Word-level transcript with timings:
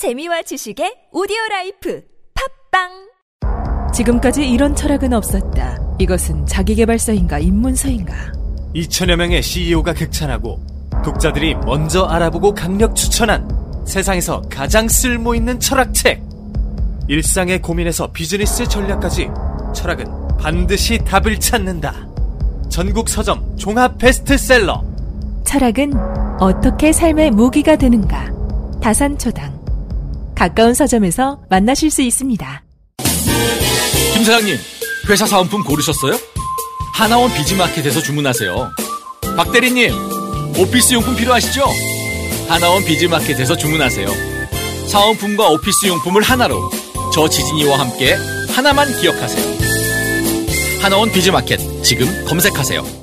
재미와 0.00 0.40
지식의 0.40 1.10
오디오 1.12 1.36
라이프 1.50 2.02
팟빵 2.72 3.92
지금까지 3.92 4.48
이런 4.48 4.74
철학은 4.74 5.12
없었다. 5.12 5.76
이것은 5.98 6.46
자기개발서인가 6.46 7.38
입문서인가? 7.38 8.14
2천여 8.74 9.16
명의 9.16 9.42
CEO가 9.42 9.92
극찬하고 9.92 10.58
독자들이 11.04 11.54
먼저 11.66 12.04
알아보고 12.04 12.54
강력 12.54 12.96
추천한 12.96 13.46
세상에서 13.86 14.40
가장 14.48 14.88
쓸모 14.88 15.34
있는 15.34 15.60
철학책. 15.60 16.22
일상의 17.06 17.60
고민에서 17.60 18.10
비즈니스 18.10 18.66
전략까지 18.66 19.28
철학은 19.74 20.06
반드시 20.38 20.96
답을 20.96 21.38
찾는다. 21.38 22.08
전국 22.70 23.06
서점 23.06 23.54
종합 23.58 23.98
베스트셀러. 23.98 24.82
철학은 25.44 25.92
어떻게 26.40 26.90
삶의 26.90 27.32
무기가 27.32 27.76
되는가? 27.76 28.32
다산초당. 28.80 29.59
가까운 30.40 30.72
서점에서 30.72 31.38
만나실 31.50 31.90
수 31.90 32.00
있습니다. 32.00 32.62
김 34.14 34.24
사장님, 34.24 34.56
회사 35.10 35.26
사은품 35.26 35.62
고르셨어요? 35.62 36.18
하나원 36.94 37.30
비즈마켓에서 37.34 38.00
주문하세요. 38.00 38.70
박 39.36 39.52
대리님, 39.52 39.92
오피스 40.56 40.94
용품 40.94 41.14
필요하시죠? 41.16 41.62
하나원 42.48 42.82
비즈마켓에서 42.86 43.54
주문하세요. 43.54 44.08
사은품과 44.88 45.46
오피스 45.50 45.88
용품을 45.88 46.22
하나로 46.22 46.70
저 47.12 47.28
지진이와 47.28 47.78
함께 47.78 48.16
하나만 48.48 48.98
기억하세요. 48.98 49.44
하나원 50.80 51.12
비즈마켓 51.12 51.84
지금 51.84 52.06
검색하세요. 52.24 52.99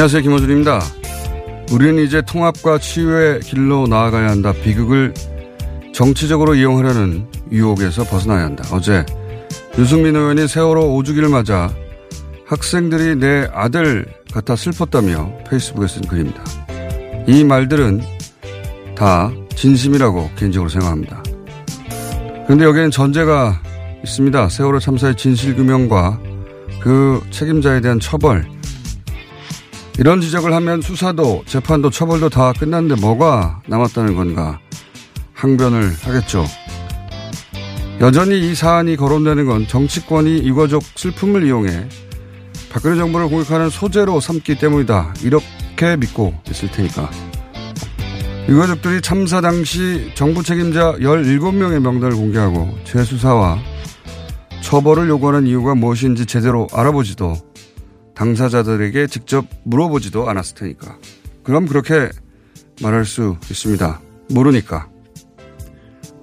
안녕하세요. 0.00 0.22
김호준입니다. 0.22 0.80
우리는 1.72 2.02
이제 2.02 2.22
통합과 2.22 2.78
치유의 2.78 3.40
길로 3.40 3.86
나아가야 3.86 4.30
한다. 4.30 4.50
비극을 4.50 5.12
정치적으로 5.92 6.54
이용하려는 6.54 7.26
유혹에서 7.52 8.04
벗어나야 8.04 8.46
한다. 8.46 8.64
어제 8.72 9.04
유승민 9.76 10.16
의원이 10.16 10.48
세월호 10.48 10.96
5주기를 10.96 11.30
맞아 11.30 11.70
학생들이 12.46 13.16
내 13.16 13.46
아들 13.52 14.06
같아 14.32 14.56
슬펐다며 14.56 15.34
페이스북에 15.50 15.86
쓴 15.86 16.00
글입니다. 16.08 16.44
이 17.26 17.44
말들은 17.44 18.00
다 18.96 19.30
진심이라고 19.54 20.30
개인적으로 20.34 20.70
생각합니다. 20.70 21.22
그런데 22.46 22.64
여기에는 22.64 22.90
전제가 22.90 23.60
있습니다. 24.02 24.48
세월호 24.48 24.78
참사의 24.78 25.14
진실규명과 25.16 26.18
그 26.80 27.20
책임자에 27.30 27.82
대한 27.82 28.00
처벌, 28.00 28.48
이런 30.00 30.22
지적을 30.22 30.54
하면 30.54 30.80
수사도 30.80 31.42
재판도 31.44 31.90
처벌도 31.90 32.30
다 32.30 32.54
끝났는데 32.54 33.02
뭐가 33.02 33.60
남았다는 33.66 34.16
건가 34.16 34.58
항변을 35.34 35.92
하겠죠. 36.00 36.46
여전히 38.00 38.50
이 38.50 38.54
사안이 38.54 38.96
거론되는 38.96 39.44
건 39.44 39.66
정치권이 39.66 40.48
유가족 40.48 40.82
슬픔을 40.96 41.44
이용해 41.44 41.86
박근혜 42.72 42.96
정부를 42.96 43.28
공격하는 43.28 43.68
소재로 43.68 44.20
삼기 44.20 44.58
때문이다. 44.58 45.16
이렇게 45.22 45.96
믿고 45.98 46.32
있을 46.48 46.70
테니까. 46.70 47.10
유가족들이 48.48 49.02
참사 49.02 49.42
당시 49.42 50.12
정부 50.14 50.42
책임자 50.42 50.92
17명의 50.94 51.78
명단을 51.78 52.16
공개하고 52.16 52.70
재수사와 52.84 53.58
처벌을 54.62 55.10
요구하는 55.10 55.46
이유가 55.46 55.74
무엇인지 55.74 56.24
제대로 56.24 56.68
알아보지도 56.72 57.49
당사자들에게 58.20 59.06
직접 59.06 59.46
물어보지도 59.64 60.28
않았을 60.28 60.54
테니까. 60.54 60.98
그럼 61.42 61.66
그렇게 61.66 62.10
말할 62.82 63.06
수 63.06 63.36
있습니다. 63.50 63.98
모르니까. 64.28 64.88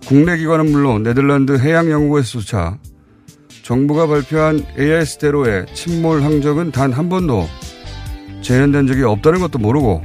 국내 0.06 0.38
기관은 0.38 0.72
물론 0.72 1.02
네덜란드 1.02 1.58
해양연구소조차 1.58 2.78
정부가 3.64 4.06
발표한 4.06 4.64
AIS대로의 4.78 5.66
침몰 5.74 6.22
항적은 6.22 6.72
단 6.72 6.94
한 6.94 7.10
번도 7.10 7.48
재현된 8.42 8.86
적이 8.86 9.04
없다는 9.04 9.40
것도 9.40 9.58
모르고 9.58 10.04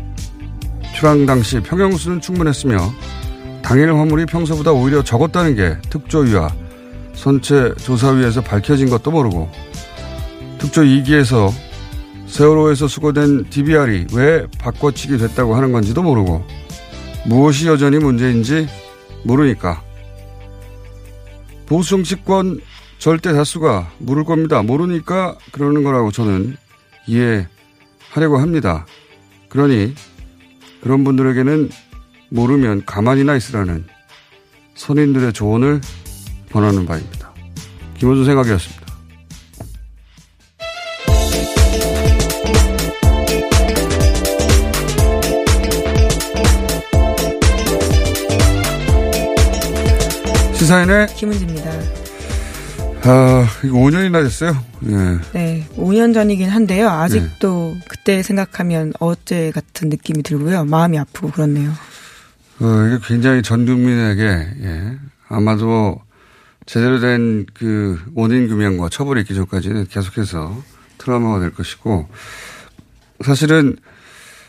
출항 0.94 1.26
당시 1.26 1.60
평형수는 1.60 2.22
충분했으며 2.22 2.78
당일 3.62 3.92
화물이 3.94 4.24
평소보다 4.26 4.72
오히려 4.72 5.04
적었다는 5.04 5.56
게 5.56 5.76
특조위와 5.90 6.52
선체 7.12 7.74
조사위에서 7.76 8.40
밝혀진 8.40 8.88
것도 8.88 9.10
모르고 9.10 9.50
특조 10.58 10.82
2기에서 10.82 11.52
세월호에서 12.32 12.88
수거된 12.88 13.50
DBR이 13.50 14.06
왜 14.14 14.46
바꿔치기 14.58 15.18
됐다고 15.18 15.54
하는 15.54 15.70
건지도 15.70 16.02
모르고 16.02 16.42
무엇이 17.26 17.68
여전히 17.68 17.98
문제인지 17.98 18.66
모르니까 19.22 19.82
보수 21.66 21.90
정치권 21.90 22.60
절대 22.98 23.32
다수가 23.34 23.92
모를 23.98 24.24
겁니다. 24.24 24.62
모르니까 24.62 25.36
그러는 25.52 25.82
거라고 25.82 26.10
저는 26.10 26.56
이해하려고 27.06 28.38
합니다. 28.38 28.86
그러니 29.50 29.94
그런 30.80 31.04
분들에게는 31.04 31.68
모르면 32.30 32.86
가만히나 32.86 33.36
있으라는 33.36 33.84
선인들의 34.74 35.34
조언을 35.34 35.82
권하는 36.50 36.86
바입니다. 36.86 37.34
김호준 37.98 38.24
생각이었습니다. 38.24 38.81
시사인의 50.72 51.08
김은지입니다. 51.16 51.70
아, 53.04 53.46
이거 53.62 53.76
5년이나 53.76 54.22
됐어요. 54.22 54.56
예. 54.86 55.18
네, 55.34 55.68
5년 55.76 56.14
전이긴 56.14 56.48
한데요. 56.48 56.88
아직도 56.88 57.76
그때 57.88 58.22
생각하면 58.22 58.94
어제 58.98 59.50
같은 59.50 59.90
느낌이 59.90 60.22
들고요. 60.22 60.64
마음이 60.64 60.98
아프고 60.98 61.30
그렇네요. 61.30 61.72
어, 62.60 62.86
이게 62.86 62.98
굉장히 63.06 63.42
전 63.42 63.66
국민에게, 63.66 64.22
예. 64.62 64.98
아마도 65.28 66.00
제대로 66.64 67.00
된 67.00 67.44
그 67.52 68.00
원인 68.14 68.48
규명과 68.48 68.88
처벌이 68.88 69.20
있기 69.22 69.34
전까지는 69.34 69.88
계속해서 69.88 70.62
트라우마가 70.96 71.40
될 71.40 71.52
것이고, 71.52 72.08
사실은 73.26 73.76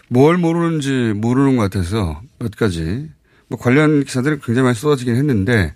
뭘 0.08 0.38
모르는지 0.38 1.12
모르는 1.16 1.58
것 1.58 1.64
같아서 1.64 2.22
몇 2.40 2.56
가지, 2.56 3.10
뭐 3.50 3.60
관련 3.60 4.06
기사들이 4.06 4.38
굉장히 4.42 4.64
많이 4.64 4.76
쏟아지긴 4.76 5.18
했는데, 5.18 5.74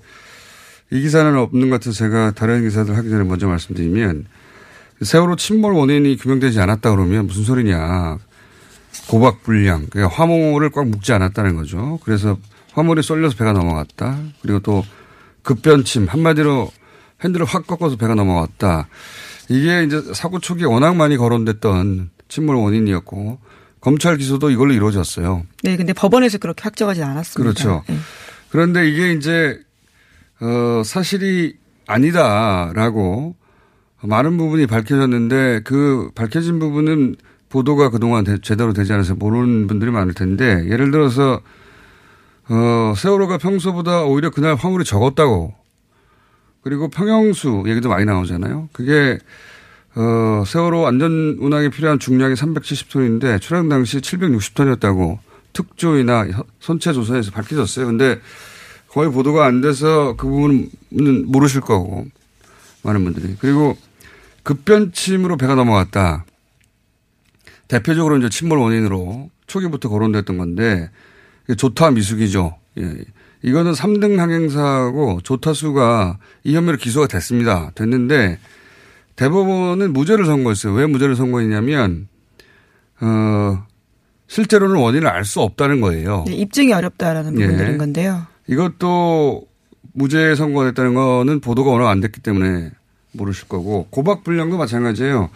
이 0.91 1.01
기사는 1.01 1.37
없는 1.37 1.69
것 1.69 1.75
같아서 1.75 1.91
제가 1.97 2.31
다른 2.31 2.63
기사들 2.63 2.95
하기 2.95 3.09
전에 3.09 3.23
먼저 3.23 3.47
말씀드리면 3.47 4.25
세월호 5.01 5.35
침몰 5.35 5.73
원인이 5.73 6.17
규명되지 6.17 6.59
않았다 6.59 6.91
그러면 6.91 7.27
무슨 7.27 7.43
소리냐. 7.43 8.17
고박 9.07 9.43
불량, 9.43 9.85
그러니까 9.87 10.13
화물을 10.15 10.69
꽉 10.71 10.87
묶지 10.87 11.13
않았다는 11.13 11.55
거죠. 11.55 11.99
그래서 12.03 12.37
화물이 12.73 13.03
쏠려서 13.03 13.37
배가 13.37 13.53
넘어갔다. 13.53 14.17
그리고 14.41 14.59
또 14.59 14.83
급변침, 15.43 16.07
한마디로 16.07 16.71
핸들을 17.23 17.45
확 17.45 17.67
꺾어서 17.67 17.95
배가 17.95 18.15
넘어갔다. 18.15 18.87
이게 19.49 19.83
이제 19.83 20.01
사고 20.13 20.39
초기에 20.39 20.65
워낙 20.65 20.95
많이 20.95 21.15
거론됐던 21.15 22.09
침몰 22.27 22.55
원인이었고 22.55 23.39
검찰 23.79 24.17
기소도 24.17 24.49
이걸로 24.49 24.73
이루어졌어요. 24.73 25.45
네, 25.63 25.77
근데 25.77 25.93
법원에서 25.93 26.39
그렇게 26.39 26.63
확정하지 26.63 27.03
않았습니다. 27.03 27.37
그렇죠. 27.37 27.83
네. 27.87 27.97
그런데 28.49 28.89
이게 28.89 29.13
이제 29.13 29.59
어 30.39 30.83
사실이 30.83 31.55
아니다라고 31.87 33.35
많은 34.03 34.37
부분이 34.37 34.67
밝혀졌는데 34.67 35.61
그 35.63 36.11
밝혀진 36.13 36.59
부분은 36.59 37.15
보도가 37.49 37.89
그동안 37.89 38.23
대, 38.23 38.37
제대로 38.39 38.73
되지 38.73 38.93
않아서 38.93 39.15
모르는 39.15 39.67
분들이 39.67 39.89
많을 39.89 40.13
텐데 40.13 40.67
예를 40.69 40.91
들어서 40.91 41.41
어 42.49 42.93
세월호가 42.95 43.37
평소보다 43.37 44.03
오히려 44.03 44.29
그날 44.29 44.55
화물이 44.55 44.83
적었다고 44.85 45.53
그리고 46.61 46.89
평형수 46.89 47.63
얘기도 47.67 47.89
많이 47.89 48.05
나오잖아요. 48.05 48.69
그게 48.73 49.17
어 49.95 50.43
세월호 50.45 50.85
안전 50.85 51.37
운항에 51.39 51.69
필요한 51.69 51.97
중량이 51.97 52.35
370톤인데 52.35 53.41
출항 53.41 53.69
당시 53.69 53.99
760톤이었다고 53.99 55.17
특조위나 55.53 56.27
선체 56.59 56.93
조사에서 56.93 57.31
밝혀졌어요. 57.31 57.87
근데 57.87 58.19
거의 58.97 59.11
보도가 59.11 59.45
안 59.45 59.61
돼서 59.61 60.15
그 60.17 60.27
부분은 60.27 61.25
모르실 61.27 61.61
거고 61.61 62.07
많은 62.81 63.03
분들이 63.03 63.35
그리고 63.37 63.77
급변침으로 64.41 65.37
배가 65.37 65.53
넘어갔다. 65.53 66.25
대표적으로 67.67 68.17
이제 68.17 68.27
침몰 68.27 68.57
원인으로 68.57 69.29
초기부터 69.45 69.89
거론됐던 69.89 70.39
건데 70.39 70.89
조타 71.57 71.91
미숙이죠. 71.91 72.57
예. 72.79 72.95
이거는 73.43 73.73
3등 73.73 74.17
항행사고 74.17 75.19
조타수가 75.21 76.17
이 76.45 76.55
혐의로 76.55 76.77
기소가 76.77 77.05
됐습니다. 77.05 77.69
됐는데 77.75 78.39
대법원은 79.15 79.93
무죄를 79.93 80.25
선고했어요. 80.25 80.73
왜 80.73 80.87
무죄를 80.87 81.15
선고했냐면 81.15 82.07
어 82.99 83.63
실제로는 84.25 84.77
원인을 84.77 85.07
알 85.07 85.23
수 85.23 85.41
없다는 85.41 85.81
거예요. 85.81 86.23
네, 86.25 86.33
입증이 86.33 86.73
어렵다라는 86.73 87.35
부분들인 87.35 87.73
예. 87.73 87.77
건데요. 87.77 88.25
이것도 88.47 89.47
무죄 89.93 90.35
선고가 90.35 90.65
됐다는 90.65 90.93
거는 90.93 91.39
보도가 91.39 91.71
워낙 91.71 91.89
안 91.89 91.99
됐기 91.99 92.21
때문에 92.21 92.71
모르실 93.11 93.47
거고 93.47 93.87
고박 93.89 94.23
불량도 94.23 94.57
마찬가지예요. 94.57 95.29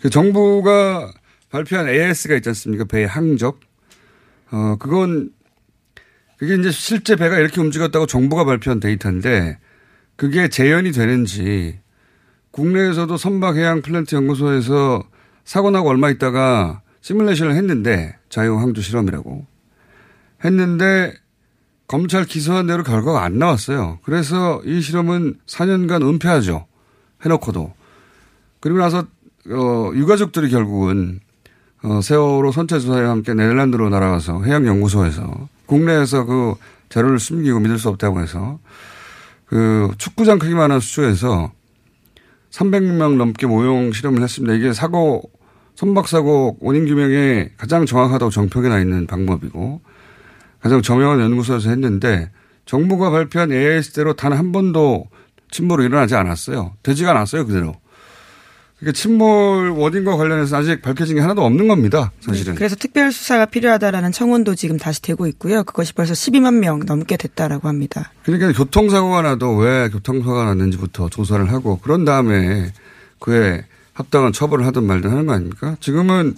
그 0.00 0.10
정부가 0.10 1.12
발표한 1.50 1.88
AS가 1.88 2.34
있지 2.36 2.50
않습니까? 2.50 2.84
배의 2.84 3.06
항적. 3.06 3.60
어 4.50 4.76
그건 4.78 5.30
그게 6.38 6.54
이제 6.54 6.70
실제 6.70 7.16
배가 7.16 7.38
이렇게 7.38 7.60
움직였다고 7.60 8.06
정부가 8.06 8.44
발표한 8.44 8.80
데이터인데 8.80 9.58
그게 10.16 10.48
재현이 10.48 10.92
되는지 10.92 11.80
국내에서도 12.50 13.16
선박해양 13.16 13.82
플랜트 13.82 14.14
연구소에서 14.14 15.02
사고 15.44 15.70
나고 15.70 15.88
얼마 15.88 16.10
있다가 16.10 16.82
시뮬레이션을 17.00 17.54
했는데 17.54 18.16
자유항주 18.28 18.82
실험이라고 18.82 19.46
했는데 20.44 21.14
검찰 21.88 22.24
기소한 22.24 22.66
대로 22.66 22.82
결과가 22.82 23.24
안 23.24 23.38
나왔어요. 23.38 23.98
그래서 24.02 24.60
이 24.64 24.82
실험은 24.82 25.36
4년간 25.46 26.02
은폐하죠. 26.02 26.66
해놓고도. 27.24 27.72
그리고 28.60 28.78
나서 28.78 29.04
어, 29.50 29.90
유가족들이 29.94 30.50
결국은 30.50 31.20
어, 31.82 32.00
세월호 32.02 32.52
선체 32.52 32.78
조사와 32.78 33.08
함께 33.08 33.32
네덜란드로 33.32 33.88
날아가서 33.88 34.42
해양연구소에서 34.42 35.48
국내에서 35.66 36.24
그 36.24 36.54
자료를 36.90 37.18
숨기고 37.18 37.60
믿을 37.60 37.78
수 37.78 37.88
없다고 37.88 38.20
해서 38.20 38.58
그 39.46 39.90
축구장 39.96 40.38
크기만한 40.38 40.80
수초에서 40.80 41.52
300명 42.50 43.16
넘게 43.16 43.46
모형 43.46 43.92
실험을 43.92 44.22
했습니다. 44.22 44.54
이게 44.54 44.72
사고 44.74 45.22
선박 45.74 46.08
사고 46.08 46.56
원인 46.60 46.86
규명에 46.86 47.50
가장 47.56 47.86
정확하다고 47.86 48.30
정평이 48.30 48.68
나 48.68 48.78
있는 48.80 49.06
방법이고 49.06 49.80
가장 50.60 50.82
저명한 50.82 51.20
연구소에서 51.20 51.70
했는데 51.70 52.30
정부가 52.66 53.10
발표한 53.10 53.52
AIS대로 53.52 54.14
단 54.14 54.32
한 54.32 54.52
번도 54.52 55.08
침몰이 55.50 55.86
일어나지 55.86 56.14
않았어요. 56.14 56.74
되지가 56.82 57.10
않았어요, 57.12 57.46
그대로. 57.46 57.74
그러니까 58.78 58.96
침몰 58.96 59.70
원인과 59.70 60.16
관련해서 60.16 60.56
아직 60.56 60.82
밝혀진 60.82 61.16
게 61.16 61.20
하나도 61.20 61.42
없는 61.44 61.66
겁니다, 61.66 62.12
사실은. 62.20 62.54
그래서 62.54 62.76
특별 62.76 63.10
수사가 63.10 63.46
필요하다라는 63.46 64.12
청원도 64.12 64.54
지금 64.54 64.76
다시 64.76 65.02
되고 65.02 65.26
있고요. 65.26 65.64
그것이 65.64 65.94
벌써 65.94 66.12
12만 66.12 66.58
명 66.58 66.80
넘게 66.86 67.16
됐다라고 67.16 67.66
합니다. 67.66 68.12
그러니까 68.24 68.52
교통사고가 68.52 69.22
나도 69.22 69.56
왜 69.56 69.88
교통사고가 69.88 70.44
났는지부터 70.44 71.08
조사를 71.08 71.50
하고 71.50 71.78
그런 71.80 72.04
다음에 72.04 72.72
그에 73.18 73.64
합당한 73.94 74.32
처벌을 74.32 74.64
하든 74.66 74.84
말든 74.84 75.10
하는 75.10 75.26
거 75.26 75.32
아닙니까? 75.32 75.76
지금은 75.80 76.36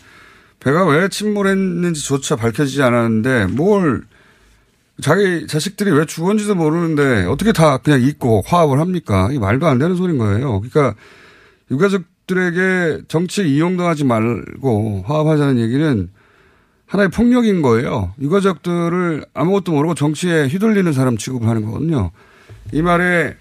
배가 0.61 0.87
왜 0.87 1.09
침몰했는지조차 1.09 2.37
밝혀지지 2.37 2.83
않았는데 2.83 3.47
뭘 3.47 4.03
자기 5.01 5.47
자식들이 5.47 5.91
왜 5.91 6.05
죽었는지도 6.05 6.55
모르는데 6.55 7.25
어떻게 7.27 7.53
다 7.53 7.79
그냥 7.79 8.03
잊고 8.03 8.43
화합을 8.47 8.81
합니까? 8.81 9.29
이 9.33 9.39
말도 9.39 9.67
안 9.67 9.79
되는 9.79 9.97
소리인 9.97 10.19
거예요. 10.19 10.61
그러니까 10.61 10.95
유가족들에게 11.71 13.03
정치 13.09 13.49
이용당하지 13.49 14.05
말고 14.05 15.05
화합하자는 15.07 15.59
얘기는 15.61 16.11
하나의 16.87 17.09
폭력인 17.11 17.63
거예요. 17.63 18.15
유가족들을 18.21 19.25
아무것도 19.33 19.73
모르고 19.73 19.95
정치에 19.95 20.49
휘둘리는 20.49 20.93
사람 20.93 21.17
취급을 21.17 21.49
하는 21.49 21.65
거거든요. 21.65 22.11
이 22.73 22.83
말에 22.83 23.37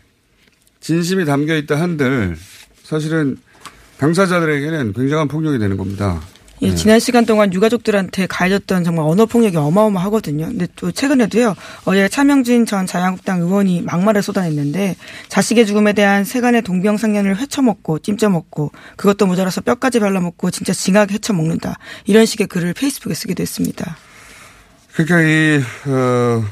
진심이 0.80 1.26
담겨 1.26 1.56
있다 1.56 1.80
한들 1.80 2.36
사실은 2.84 3.38
당사자들에게는 3.98 4.94
굉장한 4.94 5.28
폭력이 5.28 5.60
되는 5.60 5.78
겁니다. 5.78 6.22
예, 6.62 6.76
지난 6.76 7.00
시간 7.00 7.26
동안 7.26 7.54
유가족들한테 7.54 8.28
가해졌던 8.28 8.84
정말 8.84 9.06
언어 9.06 9.26
폭력이 9.26 9.56
어마어마하거든요. 9.56 10.46
근데 10.48 10.68
또 10.76 10.92
최근에도요, 10.92 11.56
어제 11.86 12.10
차명진 12.10 12.66
전 12.66 12.86
자유한국당 12.86 13.40
의원이 13.40 13.84
막말을 13.84 14.22
쏟아냈는데 14.22 14.96
자식의 15.30 15.66
죽음에 15.66 15.94
대한 15.94 16.26
세간의 16.26 16.64
동병상련을 16.64 17.38
헤쳐먹고 17.38 18.00
찜쪄먹고 18.00 18.72
그것도 18.98 19.26
모자라서 19.26 19.62
뼈까지 19.62 20.00
발라먹고 20.00 20.52
진짜 20.52 20.74
징하게 20.74 21.16
헤쳐먹는다. 21.16 21.78
이런 22.06 22.26
식의 22.26 22.48
글을 22.48 22.74
페이스북에 22.74 23.14
쓰기도 23.14 23.42
했습니다. 23.42 23.98
그러니까 24.94 25.22
이 25.22 25.62
어, 25.88 26.44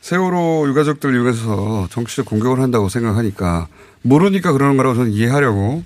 세월호 0.00 0.68
유가족들 0.68 1.12
이용해서 1.12 1.88
정치적 1.90 2.26
공격을 2.26 2.60
한다고 2.60 2.88
생각하니까 2.88 3.66
모르니까 4.02 4.52
그러는 4.52 4.76
거라고 4.76 4.94
저는 4.94 5.10
이해하려고 5.10 5.82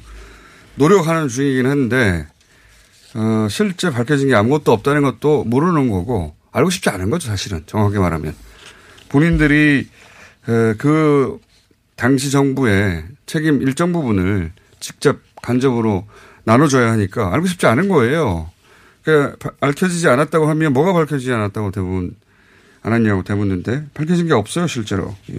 노력하는 0.77 1.29
중이긴 1.29 1.67
한데 1.67 2.27
어, 3.15 3.47
실제 3.49 3.91
밝혀진 3.91 4.29
게 4.29 4.35
아무것도 4.35 4.73
없다는 4.73 5.03
것도 5.03 5.45
모르는 5.45 5.89
거고 5.91 6.35
알고 6.53 6.71
싶지 6.71 6.91
않은 6.91 7.11
거죠 7.11 7.29
사실은 7.29 7.63
정확하게 7.67 7.99
말하면 7.99 8.35
본인들이 9.09 9.89
에, 10.49 10.75
그 10.79 11.39
당시 11.97 12.31
정부의 12.31 13.05
책임 13.27 13.63
일정 13.63 13.93
부분을 13.93 14.53
직접 14.81 15.19
간접으로 15.43 16.07
나눠줘야 16.45 16.91
하니까 16.93 17.33
알고 17.33 17.47
싶지 17.47 17.67
않은 17.67 17.89
거예요. 17.89 18.51
그러니까 19.03 19.37
바- 19.39 19.51
밝혀지지 19.61 20.09
않았다고 20.09 20.47
하면 20.49 20.73
뭐가 20.73 20.93
밝혀지지 20.93 21.33
않았다고 21.33 21.71
대부분 21.71 22.15
않았냐고 22.83 23.23
대묻는데 23.23 23.87
밝혀진 23.95 24.27
게 24.27 24.35
없어요 24.35 24.67
실제로. 24.67 25.15
예. 25.31 25.37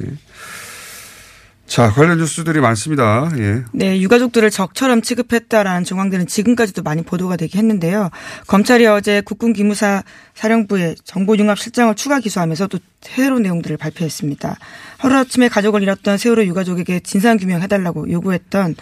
자 1.67 1.89
관련 1.89 2.19
뉴스들이 2.19 2.59
많습니다. 2.61 3.29
예. 3.37 3.63
네, 3.73 3.99
유가족들을 3.99 4.49
적처럼 4.51 5.01
취급했다라는 5.01 5.83
정황들은 5.83 6.27
지금까지도 6.27 6.83
많이 6.83 7.01
보도가 7.01 7.37
되긴 7.37 7.59
했는데요. 7.59 8.11
검찰이 8.47 8.85
어제 8.85 9.21
국군 9.21 9.51
기무사 9.51 10.03
사령부에 10.35 10.95
정보융합 11.03 11.57
실장을 11.57 11.93
추가 11.95 12.19
기소하면서 12.19 12.67
또 12.67 12.77
새로운 13.01 13.41
내용들을 13.41 13.77
발표했습니다. 13.77 14.57
하루아침에 14.99 15.49
가족을 15.49 15.81
잃었던 15.81 16.17
세월호 16.17 16.45
유가족에게 16.45 16.99
진상규명해달라고 16.99 18.11
요구했던 18.11 18.75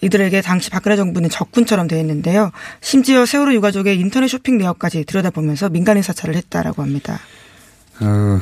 이들에게 0.00 0.42
당시 0.42 0.70
박근혜 0.70 0.96
정부는 0.96 1.28
적군처럼 1.30 1.88
대했는데요. 1.88 2.50
심지어 2.80 3.26
세월호 3.26 3.54
유가족의 3.54 3.98
인터넷 3.98 4.28
쇼핑 4.28 4.58
내역까지 4.58 5.04
들여다보면서 5.04 5.68
민간인 5.70 6.02
사찰을 6.02 6.36
했다라고 6.36 6.82
합니다. 6.82 7.18
어, 8.00 8.40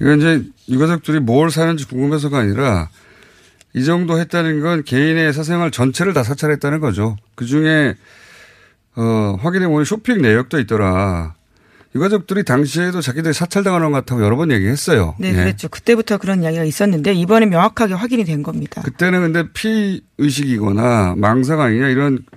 이건 0.00 0.18
이제 0.18 0.42
유가족들이 0.68 1.20
뭘 1.20 1.50
사는지 1.50 1.86
궁금해서가 1.86 2.38
아니라 2.38 2.88
이 3.74 3.84
정도 3.84 4.18
했다는 4.18 4.60
건 4.60 4.84
개인의 4.84 5.32
사생활 5.32 5.70
전체를 5.70 6.14
다 6.14 6.22
사찰했다는 6.22 6.80
거죠. 6.80 7.16
그 7.34 7.44
중에, 7.44 7.94
어, 8.96 9.36
확인해 9.40 9.66
보니 9.66 9.84
쇼핑 9.84 10.22
내역도 10.22 10.60
있더라. 10.60 11.34
유가족들이 11.94 12.44
당시에도 12.44 13.00
자기들이 13.00 13.32
사찰당하는 13.34 13.92
것 13.92 13.98
같다고 13.98 14.22
여러 14.24 14.36
번 14.36 14.50
얘기했어요. 14.50 15.14
네, 15.18 15.28
예. 15.28 15.34
그랬죠. 15.34 15.68
그때부터 15.68 16.18
그런 16.18 16.42
이야기가 16.42 16.64
있었는데 16.64 17.12
이번에 17.14 17.46
명확하게 17.46 17.94
확인이 17.94 18.24
된 18.24 18.42
겁니다. 18.42 18.82
그때는 18.82 19.20
근데 19.20 19.44
피의식이거나 19.52 21.14
망상 21.16 21.60
아니냐 21.60 21.88
이런 21.88 22.14
어, 22.14 22.34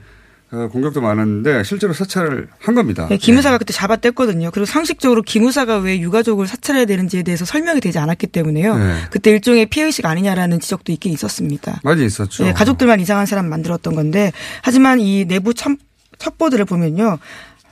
공격도 0.50 1.02
많았는데 1.02 1.64
실제로 1.64 1.92
사찰을 1.94 2.48
한 2.60 2.74
겁니다. 2.76 3.08
네, 3.10 3.18
기무사가 3.18 3.58
그때 3.58 3.74
잡아뗐거든요. 3.74 4.50
그리고 4.52 4.66
상식적으로 4.66 5.22
기무사가 5.22 5.78
왜 5.78 6.00
유가족을 6.00 6.48
사찰해야 6.48 6.86
되는지에 6.86 7.24
대해서 7.24 7.44
설명이 7.44 7.82
되지 7.82 8.00
않았기 8.00 8.28
때문에요. 8.28 8.78
네. 8.78 8.96
그때 9.12 9.32
일종의 9.32 9.66
피해의식 9.66 10.06
아니냐라는 10.06 10.60
지적도 10.62 10.92
있긴 10.94 11.12
있었습니다. 11.14 11.82
많이 11.84 12.06
있었죠. 12.06 12.46
네, 12.46 12.54
가족들만 12.54 13.00
이상한 13.02 13.26
사람 13.26 13.50
만들었던 13.50 13.94
건데 13.94 14.32
하지만 14.62 15.00
이 15.02 15.26
내부 15.26 15.54
첩, 15.54 15.74
첩보들을 16.18 16.64
보면요. 16.66 17.20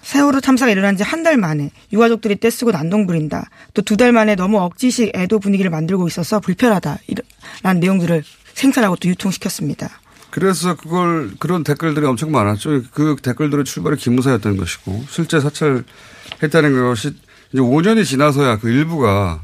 세월호 0.02 0.40
참사가 0.42 0.72
일어난 0.72 0.98
지 0.98 1.04
한 1.04 1.24
달 1.24 1.38
만에 1.38 1.72
유가족들이 1.92 2.36
떼쓰고 2.40 2.72
난동 2.72 3.08
부린다. 3.08 3.50
또 3.74 3.82
두 3.82 3.96
달 3.98 4.12
만에 4.12 4.36
너무 4.36 4.60
억지식 4.60 5.14
애도 5.16 5.40
분위기를 5.40 5.72
만들고 5.72 6.08
있어서 6.08 6.40
불편하다. 6.42 7.00
이런 7.08 7.80
내용들을 7.80 8.24
생산하고 8.54 8.98
또 8.98 9.10
유통시켰습니다. 9.10 9.90
그래서 10.36 10.76
그걸 10.76 11.32
그런 11.40 11.64
댓글들이 11.64 12.06
엄청 12.06 12.30
많았죠. 12.30 12.82
그 12.92 13.16
댓글들의 13.22 13.64
출발이 13.64 13.96
기무사였던 13.96 14.58
것이고 14.58 15.06
실제 15.08 15.40
사찰했다는 15.40 16.78
것이 16.78 17.16
이제 17.54 17.62
5년이 17.62 18.04
지나서야 18.04 18.58
그 18.58 18.70
일부가 18.70 19.42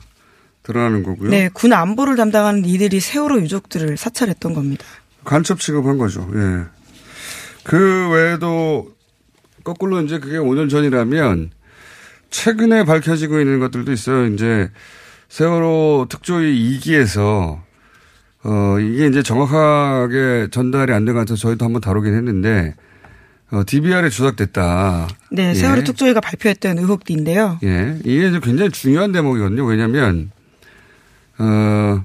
드러나는 0.63 1.03
거고요. 1.03 1.29
네, 1.29 1.49
군 1.53 1.71
안보를 1.71 2.17
담당하는 2.17 2.65
이들이 2.65 2.99
세월호 2.99 3.39
유족들을 3.39 3.95
사찰했던 3.95 4.53
겁니다. 4.53 4.83
간첩 5.23 5.61
취급한 5.61 5.97
거죠. 5.97 6.29
예. 6.35 6.65
그 7.63 8.09
외에도 8.09 8.93
거꾸로 9.63 10.01
이제 10.01 10.19
그게 10.19 10.39
5년 10.39 10.69
전이라면 10.69 11.51
최근에 12.31 12.83
밝혀지고 12.83 13.39
있는 13.39 13.61
것들도 13.61 13.93
있어요. 13.93 14.25
이제 14.25 14.69
세월호 15.29 16.07
특조위 16.09 16.79
2기에서 16.81 17.61
어, 18.43 18.79
이게 18.79 19.07
이제 19.07 19.21
정확하게 19.21 20.47
전달이 20.51 20.91
안된것 20.93 21.21
같아서 21.21 21.41
저희도 21.41 21.65
한번 21.65 21.81
다루긴 21.81 22.15
했는데, 22.15 22.75
어, 23.51 23.63
DBR에 23.65 24.09
조작됐다. 24.09 25.07
네, 25.31 25.53
세월호 25.53 25.83
특조위가 25.83 26.21
발표했던 26.21 26.79
의혹인데요. 26.79 27.59
예. 27.63 27.99
이게 28.03 28.29
이제 28.29 28.39
굉장히 28.41 28.71
중요한 28.71 29.11
대목이거든요. 29.11 29.65
왜냐면, 29.65 30.31
어, 31.37 32.03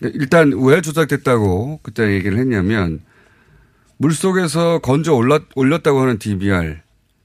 일단 0.00 0.52
왜 0.56 0.80
조작됐다고 0.80 1.80
그때 1.82 2.12
얘기를 2.12 2.38
했냐면, 2.38 3.00
물 3.98 4.12
속에서 4.12 4.78
건져 4.78 5.12
올랐, 5.12 5.42
올렸다고 5.54 6.00
하는 6.00 6.18
DBR, 6.18 6.78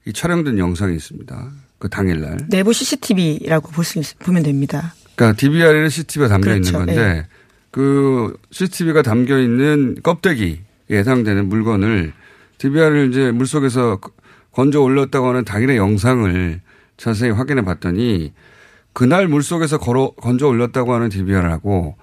이 0.06 0.12
촬영된 0.12 0.58
영상이 0.58 0.94
있습니다. 0.96 1.50
그 1.78 1.88
당일날. 1.88 2.48
내부 2.48 2.72
CCTV라고 2.72 3.70
볼 3.70 3.84
수, 3.84 4.00
보면 4.18 4.42
됩니다. 4.42 4.94
그러니까 5.14 5.38
DBR에는 5.38 5.88
CCTV가 5.88 6.28
담겨 6.28 6.50
그렇죠. 6.50 6.68
있는 6.68 6.86
건데, 6.86 7.00
예. 7.00 7.39
그 7.70 8.36
CCTV가 8.50 9.02
담겨 9.02 9.38
있는 9.38 9.96
껍데기 10.02 10.60
예상되는 10.88 11.48
물건을 11.48 12.12
DBR을 12.58 13.10
이제 13.10 13.30
물 13.30 13.46
속에서 13.46 14.00
건져 14.52 14.80
올렸다고 14.80 15.28
하는 15.28 15.44
당일의 15.44 15.76
영상을 15.76 16.60
자세히 16.96 17.30
확인해 17.30 17.62
봤더니 17.62 18.32
그날 18.92 19.28
물 19.28 19.42
속에서 19.42 19.78
걸어 19.78 20.10
건져 20.10 20.48
올렸다고 20.48 20.92
하는 20.92 21.08
DBR하고 21.08 21.96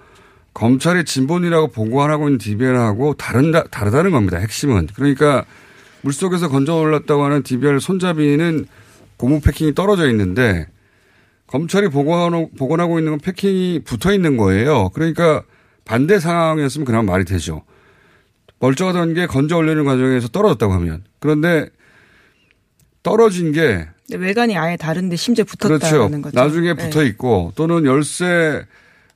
검찰이 0.54 1.04
진본이라고 1.04 1.68
보고하고 1.68 2.28
있는 2.28 2.38
DBR하고 2.38 3.14
다른다 3.14 3.64
다르다는 3.64 4.10
겁니다. 4.10 4.38
핵심은 4.38 4.88
그러니까 4.94 5.44
물 6.00 6.12
속에서 6.12 6.48
건져 6.48 6.74
올렸다고 6.74 7.24
하는 7.24 7.42
DBR 7.42 7.78
손잡이는 7.78 8.66
고무 9.18 9.40
패킹이 9.40 9.74
떨어져 9.74 10.08
있는데 10.10 10.66
검찰이 11.46 11.88
복원하고, 11.88 12.50
복원하고 12.58 12.98
있는 12.98 13.12
건 13.12 13.20
패킹이 13.20 13.82
붙어 13.84 14.12
있는 14.12 14.36
거예요. 14.36 14.90
그러니까 14.90 15.42
반대 15.88 16.20
상황이었으면 16.20 16.84
그나마 16.84 17.12
말이 17.12 17.24
되죠. 17.24 17.62
멀쩡하던 18.60 19.14
게 19.14 19.26
건져 19.26 19.56
올리는 19.56 19.82
과정에서 19.84 20.28
떨어졌다고 20.28 20.72
하면. 20.74 21.02
그런데 21.18 21.68
떨어진 23.02 23.52
게 23.52 23.88
외관이 24.14 24.56
아예 24.56 24.76
다른데 24.76 25.16
심지어 25.16 25.44
그렇죠. 25.44 25.78
붙었다는 25.78 26.22
거죠. 26.22 26.38
나중에 26.38 26.74
네. 26.74 26.84
붙어 26.84 27.02
있고 27.04 27.52
또는 27.56 27.86
열쇠 27.86 28.66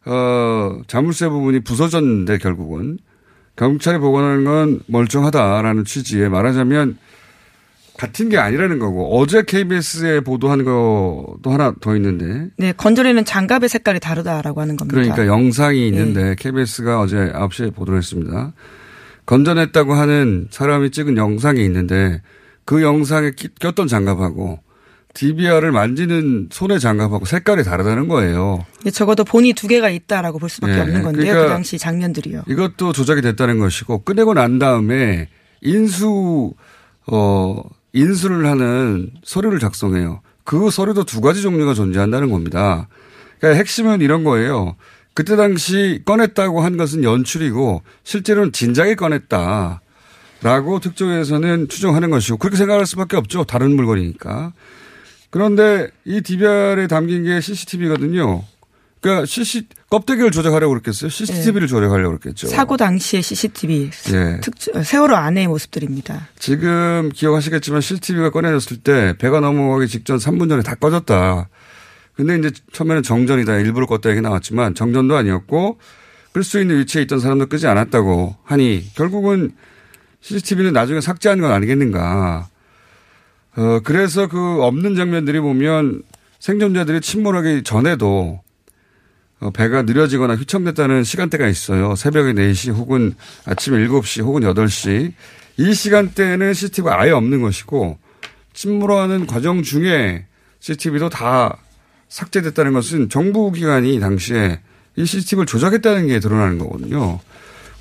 어 0.06 0.80
자물쇠 0.86 1.28
부분이 1.28 1.60
부서졌는데 1.60 2.38
결국은 2.38 2.98
경찰이 3.56 3.98
복원하는 3.98 4.44
건 4.44 4.80
멀쩡하다라는 4.86 5.84
취지에 5.84 6.28
말하자면 6.28 6.96
같은 8.02 8.28
게 8.28 8.36
아니라는 8.36 8.80
거고 8.80 9.16
어제 9.16 9.44
KBS에 9.44 10.20
보도한 10.22 10.64
것도 10.64 11.38
하나 11.44 11.72
더 11.80 11.94
있는데 11.94 12.48
네, 12.56 12.72
건조리는 12.72 13.24
장갑의 13.24 13.68
색깔이 13.68 14.00
다르다라고 14.00 14.60
하는 14.60 14.76
겁니다. 14.76 15.00
그러니까 15.00 15.24
영상이 15.28 15.86
있는데 15.86 16.30
네. 16.30 16.34
KBS가 16.36 16.98
어제 17.00 17.16
9시에 17.32 17.72
보도를 17.72 17.98
했습니다. 17.98 18.54
건전했다고 19.26 19.94
하는 19.94 20.48
사람이 20.50 20.90
찍은 20.90 21.16
영상이 21.16 21.64
있는데 21.64 22.20
그 22.64 22.82
영상에 22.82 23.30
끼- 23.36 23.54
꼈던 23.60 23.86
장갑하고 23.86 24.58
DBR을 25.14 25.70
만지는 25.70 26.48
손의 26.50 26.80
장갑하고 26.80 27.24
색깔이 27.24 27.62
다르다는 27.62 28.08
거예요. 28.08 28.66
예, 28.84 28.90
적어도 28.90 29.22
본이 29.22 29.52
두 29.52 29.68
개가 29.68 29.90
있다라고 29.90 30.40
볼 30.40 30.48
수밖에 30.48 30.72
네, 30.74 30.80
없는 30.80 31.02
건데요. 31.02 31.22
그러니까 31.24 31.42
그 31.44 31.48
당시 31.52 31.78
장면들이요. 31.78 32.42
이것도 32.48 32.92
조작이 32.94 33.22
됐다는 33.22 33.60
것이고 33.60 33.98
꺼내고 33.98 34.34
난 34.34 34.58
다음에 34.58 35.28
인수 35.60 36.52
어 37.06 37.62
인수를 37.92 38.46
하는 38.46 39.10
서류를 39.24 39.58
작성해요. 39.58 40.20
그 40.44 40.70
서류도 40.70 41.04
두 41.04 41.20
가지 41.20 41.42
종류가 41.42 41.74
존재한다는 41.74 42.30
겁니다. 42.30 42.88
그러니까 43.38 43.58
핵심은 43.58 44.00
이런 44.00 44.24
거예요. 44.24 44.76
그때 45.14 45.36
당시 45.36 46.00
꺼냈다고 46.04 46.62
한 46.62 46.76
것은 46.76 47.04
연출이고 47.04 47.82
실제로는 48.02 48.52
진작에 48.52 48.94
꺼냈다라고 48.94 49.80
특조위에서는 50.80 51.68
추정하는 51.68 52.10
것이고 52.10 52.38
그렇게 52.38 52.56
생각할 52.56 52.86
수밖에 52.86 53.16
없죠. 53.16 53.44
다른 53.44 53.76
물건이니까. 53.76 54.52
그런데 55.30 55.90
이 56.04 56.20
DVR에 56.20 56.86
담긴 56.86 57.24
게 57.24 57.40
CCTV거든요. 57.40 58.44
그러니까 59.02 59.26
CC 59.26 59.66
껍데기를 59.90 60.30
조작하려고 60.30 60.74
그랬겠어요. 60.74 61.10
CCTV를 61.10 61.66
조작하려고 61.66 62.16
그랬겠죠. 62.18 62.46
사고 62.46 62.76
당시의 62.76 63.22
CCTV 63.24 63.90
예. 64.12 64.40
특 64.40 64.54
세월호 64.84 65.16
안의 65.16 65.48
모습들입니다. 65.48 66.28
지금 66.38 67.10
기억하시겠지만 67.12 67.80
CCTV가 67.80 68.30
꺼내졌을 68.30 68.76
때 68.78 69.16
배가 69.18 69.40
넘어가기 69.40 69.88
직전 69.88 70.18
3분 70.18 70.48
전에 70.48 70.62
다 70.62 70.76
꺼졌다. 70.76 71.48
근데 72.14 72.38
이제 72.38 72.52
처음에는 72.72 73.02
정전이다. 73.02 73.58
일부러 73.58 73.86
껐다 73.86 74.08
얘기 74.10 74.20
나왔지만 74.20 74.76
정전도 74.76 75.16
아니었고 75.16 75.80
끌 76.30 76.44
수 76.44 76.60
있는 76.60 76.78
위치에 76.78 77.02
있던 77.02 77.18
사람도 77.18 77.46
끄지 77.46 77.66
않았다고 77.66 78.36
하니 78.44 78.84
결국은 78.94 79.50
CCTV는 80.20 80.72
나중에 80.72 81.00
삭제한 81.00 81.40
건 81.40 81.50
아니겠는가. 81.50 82.48
어, 83.56 83.80
그래서 83.82 84.28
그 84.28 84.62
없는 84.62 84.94
장면들이 84.94 85.40
보면 85.40 86.04
생존자들이 86.38 87.00
침몰하기 87.00 87.64
전에도 87.64 88.06
어, 88.08 88.51
배가 89.50 89.82
느려지거나 89.82 90.36
휘청됐다는 90.36 91.04
시간대가 91.04 91.48
있어요. 91.48 91.96
새벽에 91.96 92.32
4시 92.32 92.72
혹은 92.72 93.14
아침 93.44 93.74
7시 93.74 94.22
혹은 94.22 94.42
8시. 94.42 95.12
이 95.58 95.74
시간대에는 95.74 96.54
CCTV가 96.54 97.00
아예 97.00 97.10
없는 97.10 97.42
것이고 97.42 97.98
침몰하는 98.54 99.26
과정 99.26 99.62
중에 99.62 100.26
CCTV도 100.60 101.08
다 101.08 101.58
삭제됐다는 102.08 102.72
것은 102.72 103.08
정부 103.08 103.50
기관이 103.50 103.98
당시에 104.00 104.60
이 104.96 105.06
CCTV를 105.06 105.46
조작했다는 105.46 106.06
게 106.06 106.20
드러나는 106.20 106.58
거거든요. 106.58 107.20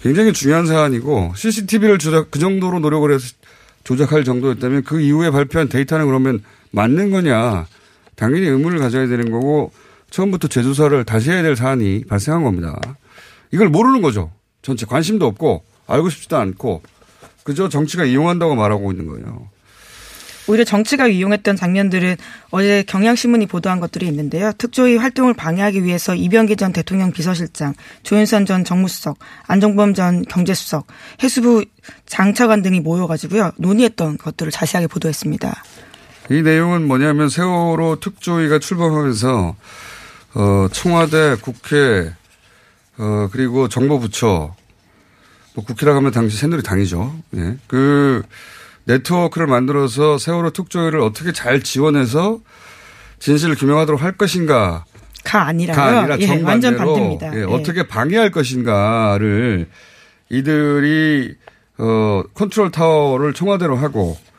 굉장히 0.02 0.34
중요한 0.34 0.66
사안이고 0.66 1.34
CCTV를 1.36 1.98
조작 1.98 2.32
그 2.32 2.40
정도로 2.40 2.80
노력을 2.80 3.12
해서 3.12 3.36
조작할 3.84 4.24
정도였다면 4.24 4.84
그 4.84 5.00
이후에 5.00 5.32
발표한 5.32 5.70
데이터는 5.70 6.08
그러면 6.08 6.44
맞는 6.72 7.12
거냐 7.12 7.68
당연히 8.16 8.48
의문을 8.48 8.80
가져야 8.80 9.08
되는 9.08 9.32
거고 9.32 9.72
처음부터 10.12 10.48
재조사를 10.48 11.04
다시 11.06 11.32
해야 11.32 11.42
될 11.42 11.56
사안이 11.56 12.04
발생한 12.08 12.44
겁니다. 12.44 12.80
이걸 13.52 13.70
모르는 13.70 14.02
거죠. 14.02 14.32
전체 14.62 14.86
관심도 14.86 15.26
없고 15.26 15.64
알고 15.88 16.10
싶지도 16.10 16.38
않고 16.38 16.84
그저 17.44 17.70
정치가 17.70 18.06
이용한다고 18.06 18.56
말하고 18.56 18.92
있는 18.92 19.08
거예요. 19.08 19.50
오히려 20.48 20.64
정치가 20.64 21.08
이용했던 21.08 21.56
장면들은 21.56 22.18
어제 22.50 22.84
경향신문이 22.88 23.46
보도한 23.46 23.80
것들이 23.80 24.08
있는데요. 24.08 24.52
특조위 24.58 24.98
활동을 24.98 25.34
방해하기 25.34 25.84
위해서 25.84 26.16
이병기 26.16 26.56
전 26.56 26.74
대통령 26.74 27.12
비서실장, 27.12 27.74
조윤선 28.04 28.46
전 28.46 28.66
정무수석, 28.66 29.18
안종범 29.48 29.94
전 29.94 30.24
경제수석, 30.24 30.88
해수부 31.24 31.66
장차관 32.06 32.64
등이 32.64 32.80
모여가지고요. 32.82 33.52
논의했던 33.58 34.18
것들을 34.18 34.52
자세하게 34.52 34.88
보도했습니다. 34.88 35.64
이 36.32 36.42
내용은 36.42 36.88
뭐냐면 36.88 37.30
세월호 37.30 38.00
특조위가 38.00 38.60
출범하면서 38.60 39.56
어, 40.34 40.68
청와대, 40.72 41.36
국회, 41.42 42.14
어, 42.98 43.30
그리고 43.32 43.68
정보부처, 43.68 44.56
뭐 45.54 45.66
국회라고 45.66 45.98
하면 45.98 46.12
당시 46.12 46.38
새누리당이죠. 46.38 47.14
예. 47.36 47.58
그 47.68 48.24
네트워크를 48.86 49.48
만들어서 49.48 50.18
세월호 50.18 50.52
특조위를 50.52 51.00
어떻게 51.02 51.32
잘 51.32 51.62
지원해서 51.62 52.40
진실을 53.20 53.56
규명하도록 53.56 54.02
할 54.02 54.14
것인가 54.14 54.86
가 55.24 55.44
아니라요. 55.44 55.76
가 55.76 56.00
아니라 56.00 56.18
예, 56.20 56.26
정반대로 56.26 56.48
완전 56.48 56.78
반대입니다. 56.78 57.36
예, 57.36 57.40
예. 57.42 57.44
어떻게 57.44 57.88
방해할 57.88 58.32
것인가를 58.32 59.68
이들이 60.30 61.36
어 61.78 62.24
컨트롤 62.34 62.72
타워를 62.72 63.34
청와대로 63.34 63.76
하고 63.76 64.18
그 64.18 64.31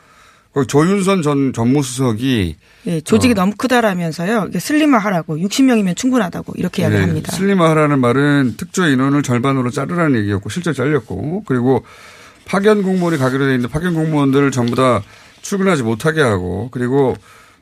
조윤선 0.66 1.22
전 1.22 1.52
정무수석이 1.52 2.56
예, 2.86 3.00
조직이 3.00 3.32
어. 3.32 3.34
너무 3.34 3.54
크다라면서요. 3.56 4.50
슬림화하라고 4.58 5.38
60명이면 5.38 5.96
충분하다고 5.96 6.54
이렇게 6.56 6.82
네, 6.82 6.90
이야기합니다. 6.90 7.32
슬림화하라는 7.32 7.98
말은 8.00 8.54
특조 8.58 8.86
인원을 8.86 9.22
절반으로 9.22 9.70
자르라는 9.70 10.18
얘기였고 10.20 10.50
실제 10.50 10.72
잘렸고 10.72 11.44
그리고 11.46 11.84
파견 12.44 12.82
공무원이 12.82 13.18
가기로 13.18 13.46
돼 13.46 13.54
있는데 13.54 13.72
파견 13.72 13.94
공무원들을 13.94 14.50
전부 14.50 14.74
다 14.74 15.02
출근하지 15.40 15.82
못하게 15.84 16.20
하고 16.20 16.68
그리고 16.70 17.16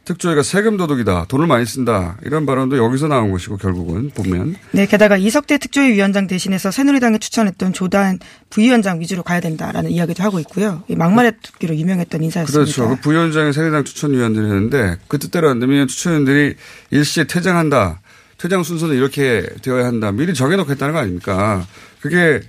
특조위가 0.04 0.42
세금 0.42 0.76
도둑이다 0.76 1.26
돈을 1.28 1.47
많이 1.47 1.64
쓴다 1.66 2.16
이런 2.25 2.47
발언도 2.47 2.78
여기서 2.78 3.07
나온 3.09 3.30
것이고 3.30 3.59
결국은 3.59 4.11
보면 4.11 4.57
네, 4.73 4.87
게다가 4.87 5.16
이석대 5.16 5.59
특조위 5.59 5.92
위원장 5.92 6.26
대신해서 6.26 6.71
새누리당이 6.71 7.19
추천했던 7.19 7.73
조단 7.73 8.19
부위원장 8.49 9.00
위주로 9.00 9.23
가야 9.23 9.40
된다라는 9.40 9.90
이야기도 9.90 10.23
하고 10.23 10.40
있고요. 10.40 10.83
이 10.88 10.97
막말의 10.97 11.35
두기로 11.42 11.76
유명했던 11.76 12.23
인사였습니다. 12.25 12.64
그렇죠. 12.64 12.88
그 12.88 13.00
부위원장이 13.00 13.52
새누리당 13.52 13.85
추천위원들이었는데 13.85 14.99
그 15.07 15.19
뜻대로 15.19 15.49
안 15.49 15.61
되면 15.61 15.87
추천위원들이 15.87 16.57
일시에 16.90 17.25
퇴장한다. 17.25 18.00
퇴장 18.38 18.62
순서는 18.62 18.97
이렇게 18.97 19.47
되어야 19.62 19.85
한다. 19.85 20.12
미리 20.12 20.33
정해놓고 20.33 20.71
했다는 20.73 20.95
거 20.95 21.00
아닙니까? 21.00 21.66
그게 22.00 22.40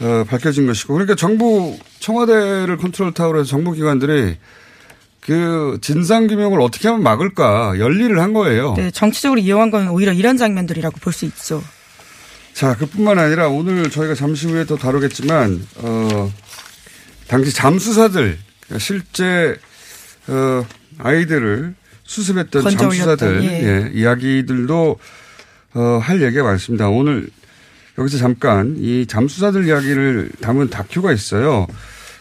어, 0.00 0.24
밝혀진 0.28 0.66
것이고 0.66 0.92
그러니까 0.92 1.16
정부 1.16 1.76
청와대를 1.98 2.76
컨트롤 2.76 3.12
타워로 3.14 3.40
해서 3.40 3.48
정부 3.48 3.72
기관들이 3.72 4.36
그 5.28 5.76
진상규명을 5.82 6.58
어떻게 6.62 6.88
하면 6.88 7.02
막을까 7.02 7.78
열일을 7.78 8.18
한 8.18 8.32
거예요. 8.32 8.72
네, 8.78 8.90
정치적으로 8.90 9.38
이용한 9.38 9.70
건 9.70 9.88
오히려 9.88 10.10
이런 10.14 10.38
장면들이라고 10.38 10.96
볼 11.00 11.12
수 11.12 11.26
있죠. 11.26 11.62
자, 12.54 12.74
그뿐만 12.74 13.18
아니라 13.18 13.48
오늘 13.48 13.90
저희가 13.90 14.14
잠시 14.14 14.46
후에 14.46 14.64
또 14.64 14.78
다루겠지만, 14.78 15.66
어, 15.76 16.32
당시 17.26 17.52
잠수사들, 17.52 18.38
그러니까 18.64 18.78
실제, 18.78 19.58
어, 20.28 20.64
아이들을 20.96 21.74
수습했던 22.04 22.70
잠수사들, 22.70 23.44
예. 23.44 23.48
예. 23.48 23.90
이야기들도, 23.92 24.98
어, 25.74 25.98
할 26.02 26.22
얘기가 26.22 26.42
많습니다. 26.42 26.88
오늘 26.88 27.28
여기서 27.98 28.16
잠깐 28.16 28.76
이 28.78 29.04
잠수사들 29.06 29.66
이야기를 29.66 30.30
담은 30.40 30.70
다큐가 30.70 31.12
있어요. 31.12 31.66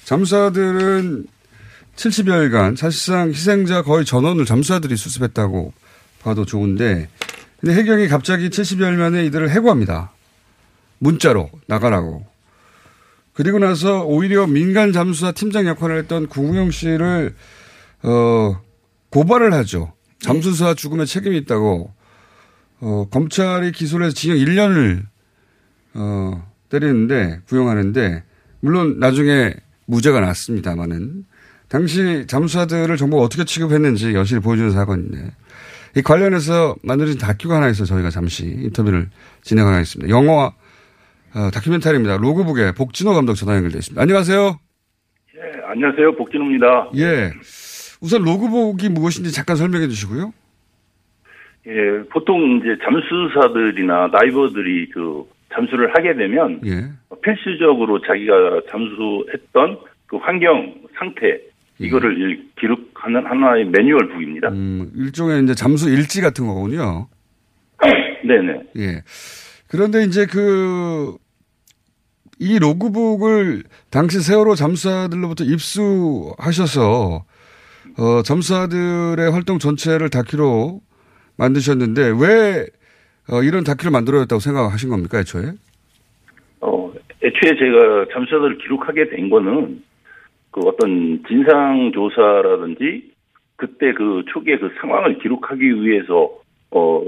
잠수사들은 0.03 1.25
70여일간 1.97 2.77
사실상 2.77 3.29
희생자 3.29 3.81
거의 3.81 4.05
전원을 4.05 4.45
잠수사들이 4.45 4.95
수습했다고 4.95 5.73
봐도 6.21 6.45
좋은데, 6.45 7.09
근데 7.59 7.75
해경이 7.75 8.07
갑자기 8.07 8.49
70여일 8.49 8.95
만에 8.95 9.25
이들을 9.25 9.49
해고합니다. 9.49 10.11
문자로 10.99 11.49
나가라고. 11.67 12.25
그리고 13.33 13.59
나서 13.59 14.03
오히려 14.03 14.47
민간 14.47 14.91
잠수사 14.91 15.31
팀장 15.31 15.67
역할을 15.67 15.97
했던 15.99 16.27
구웅영 16.27 16.71
씨를 16.71 17.35
어 18.03 18.61
고발을 19.09 19.53
하죠. 19.53 19.93
잠수사 20.19 20.73
죽음에 20.73 21.05
책임이 21.05 21.37
있다고 21.39 21.93
어 22.79 23.07
검찰이 23.11 23.71
기소를 23.71 24.07
해서 24.07 24.15
징역 24.15 24.37
1년을 24.37 25.03
어 25.95 26.47
때리는데 26.69 27.41
구형하는데 27.47 28.23
물론 28.59 28.99
나중에 28.99 29.53
무죄가 29.85 30.19
났습니다만은 30.19 31.25
당시 31.69 32.25
잠수사들을 32.27 32.95
정부가 32.95 33.23
어떻게 33.23 33.43
취급했는지 33.43 34.13
여실히 34.13 34.41
보여주는 34.41 34.71
사건인데 34.71 35.31
이 35.95 36.01
관련해서 36.01 36.75
만들어진 36.83 37.19
다큐가 37.19 37.55
하나 37.55 37.69
있어 37.69 37.83
저희가 37.83 38.09
잠시 38.09 38.45
인터뷰를 38.45 39.07
진행하겠습니다. 39.41 40.09
영화 40.09 40.51
어, 41.35 41.51
다큐멘터리입니다. 41.53 42.17
로그북의 42.17 42.73
복진호 42.75 43.13
감독 43.13 43.35
전화 43.35 43.55
연결되어 43.55 43.79
있습니다. 43.79 44.01
안녕하세요. 44.01 44.59
예, 45.35 45.61
안녕하세요. 45.65 46.15
복진호입니다. 46.15 46.91
예. 46.97 47.31
우선 48.01 48.23
로그북이 48.23 48.89
무엇인지 48.89 49.33
잠깐 49.33 49.55
설명해 49.55 49.87
주시고요. 49.87 50.33
예, 51.67 52.07
보통 52.13 52.57
이제 52.57 52.77
잠수사들이나 52.83 54.11
다이버들이 54.11 54.89
그 54.91 55.25
잠수를 55.53 55.93
하게 55.95 56.15
되면 56.15 56.61
예. 56.65 56.89
필수적으로 57.21 58.01
자기가 58.01 58.61
잠수했던 58.69 59.79
그 60.05 60.17
환경 60.17 60.73
상태 60.97 61.39
이거를 61.79 62.17
일- 62.17 62.49
기록하는 62.59 63.25
하나의 63.25 63.65
매뉴얼 63.65 64.07
북입니다. 64.09 64.49
음, 64.49 64.91
일종의 64.95 65.43
이제 65.43 65.53
잠수 65.53 65.89
일지 65.89 66.21
같은 66.21 66.47
거군요. 66.47 67.07
네네. 68.25 68.61
예. 68.77 69.03
그런데 69.67 70.03
이제 70.03 70.25
그, 70.25 71.15
이 72.39 72.57
로그북을 72.59 73.63
당시 73.89 74.19
세월호 74.21 74.55
잠수사들로부터 74.55 75.43
입수하셔서, 75.43 77.25
어, 77.99 78.21
잠수사들의 78.23 79.31
활동 79.31 79.59
전체를 79.59 80.09
다큐로 80.09 80.81
만드셨는데, 81.37 82.13
왜, 82.19 82.65
어, 83.29 83.43
이런 83.43 83.63
다큐를 83.63 83.91
만들어야겠다고 83.91 84.39
생각하신 84.39 84.89
겁니까, 84.89 85.19
애초에? 85.19 85.51
어, 86.61 86.93
애초에 87.23 87.57
제가 87.57 88.05
잠수사들을 88.13 88.57
기록하게 88.59 89.09
된 89.09 89.29
거는 89.29 89.83
그 90.57 90.67
어떤 90.67 91.23
진상 91.27 91.91
조사라든지 91.93 93.11
그때 93.57 93.93
그 93.93 94.23
초기에 94.27 94.57
그 94.57 94.73
상황을 94.81 95.19
기록하기 95.19 95.83
위해서 95.83 96.31
어, 96.71 97.03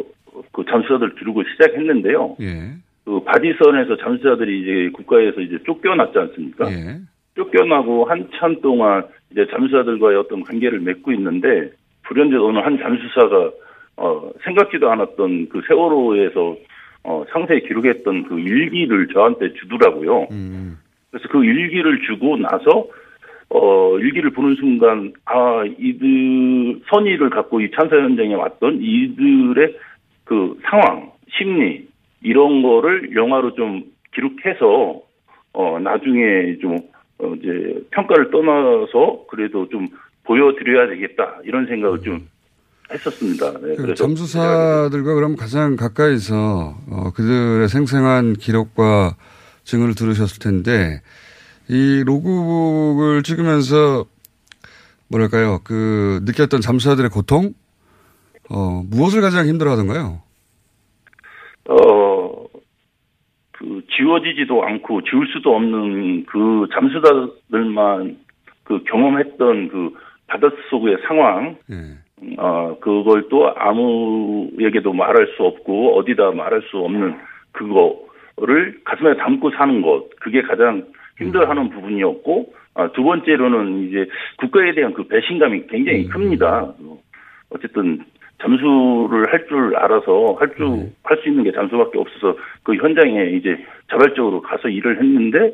그 0.52 0.64
잠수사들 0.70 1.16
기록을 1.16 1.46
시작했는데요. 1.52 2.38
예. 2.42 2.74
그 3.06 3.24
바지선에서 3.24 3.98
잠수사들이 3.98 4.62
이제 4.62 4.90
국가에서 4.94 5.42
이제 5.42 5.58
쫓겨났지 5.66 6.20
않습니까? 6.20 6.72
예. 6.72 7.00
쫓겨나고 7.36 8.06
한참 8.06 8.62
동안 8.62 9.04
이제 9.32 9.48
잠수사들과의 9.50 10.18
어떤 10.18 10.44
관계를 10.44 10.80
맺고 10.82 11.12
있는데 11.14 11.72
불현듯 12.04 12.40
어느 12.40 12.60
한 12.60 12.78
잠수사가 12.78 13.52
어 13.98 14.32
생각지도 14.44 14.92
않았던 14.92 15.50
그 15.50 15.62
세월호에서 15.68 16.56
어 17.04 17.26
상세히 17.32 17.62
기록했던 17.62 18.26
그 18.26 18.40
일기를 18.40 19.08
저한테 19.08 19.54
주더라고요. 19.54 20.28
음. 20.32 20.78
그래서 21.10 21.28
그 21.30 21.44
일기를 21.44 22.02
주고 22.02 22.38
나서 22.38 22.88
어 23.50 23.98
일기를 23.98 24.32
보는 24.32 24.56
순간 24.56 25.14
아 25.26 25.64
이들 25.66 26.82
선의를 26.90 27.30
갖고 27.32 27.62
이 27.62 27.72
참사 27.72 27.96
현장에 27.96 28.36
왔던 28.36 28.80
이들의 28.82 29.76
그 30.26 30.60
상황, 30.70 31.12
심리 31.38 31.88
이런 32.22 32.62
거를 32.62 33.16
영화로 33.16 33.56
좀 33.56 33.84
기록해서 34.14 35.02
어 35.54 35.80
나중에 35.80 36.58
좀 36.62 36.78
어, 37.18 37.34
이제 37.36 37.82
평가를 37.92 38.32
떠나서 38.32 39.26
그래도 39.30 39.68
좀 39.70 39.88
보여드려야 40.24 40.88
되겠다 40.90 41.40
이런 41.44 41.66
생각을 41.66 42.02
좀 42.02 42.28
했었습니다. 42.92 43.52
네, 43.60 43.76
그 43.76 43.94
잠수사들과 43.94 45.14
그럼 45.16 45.36
가장 45.36 45.76
가까이서 45.76 46.76
어, 46.90 47.12
그들의 47.16 47.68
생생한 47.68 48.34
기록과 48.34 49.16
증언을 49.64 49.96
들으셨을 49.96 50.40
텐데 50.40 51.02
이 51.70 52.04
로그북을 52.04 53.24
찍으면서 53.24 54.06
뭐랄까요 55.10 55.60
그 55.64 56.20
느꼈던 56.24 56.62
잠수사들의 56.62 57.10
고통 57.12 57.54
어, 58.50 58.82
무엇을 58.90 59.22
가장 59.22 59.46
힘들어하던가요? 59.46 60.22
어, 61.70 62.46
그, 63.52 63.82
지워지지도 63.96 64.64
않고 64.64 65.04
지울 65.04 65.28
수도 65.28 65.56
없는 65.56 66.26
그 66.26 66.68
잠수자들만 66.74 68.18
그 68.64 68.84
경험했던 68.86 69.70
그 69.70 69.94
바닷속의 70.28 70.98
상황, 71.08 71.58
예. 71.72 72.36
어, 72.38 72.78
그걸 72.82 73.28
또 73.30 73.54
아무에게도 73.56 74.94
말할 74.94 75.28
수 75.36 75.44
없고 75.44 75.98
어디다 75.98 76.32
말할 76.32 76.62
수 76.70 76.78
없는 76.78 77.18
그거를 77.52 78.80
가슴에 78.84 79.16
담고 79.18 79.52
사는 79.52 79.82
것, 79.82 80.10
그게 80.20 80.42
가장 80.42 80.86
힘들어하는 81.20 81.70
부분이었고, 81.70 82.54
아, 82.76 82.92
두 82.94 83.04
번째로는 83.04 83.88
이제 83.90 84.06
국가에 84.38 84.74
대한 84.74 84.94
그 84.94 85.04
배신감이 85.08 85.68
굉장히 85.68 86.08
큽니다. 86.08 86.74
어쨌든 87.50 88.04
잠수를 88.42 89.32
할 89.34 89.48
줄 89.48 89.76
알아서 89.76 90.38
할 90.40 90.56
줄 90.56 90.92
할수 91.04 91.28
있는 91.28 91.44
게 91.44 91.52
잠수밖에 91.52 91.98
없어서 92.00 92.38
그 92.64 92.76
현장에 92.76 93.32
이제 93.32 93.58
자발적으로 93.92 94.42
가서 94.42 94.70
일을 94.70 94.98
했는데 95.02 95.54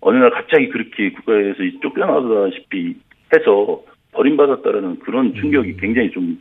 어느 0.00 0.16
날 0.18 0.30
갑자기 0.30 0.68
그렇게 0.68 1.10
국가에서 1.12 1.58
쫓겨나다시피 1.82 2.96
해서 3.34 3.82
버림받았다라는 4.12 5.00
그런 5.00 5.34
충격이 5.34 5.76
굉장히 5.76 6.10
좀 6.10 6.38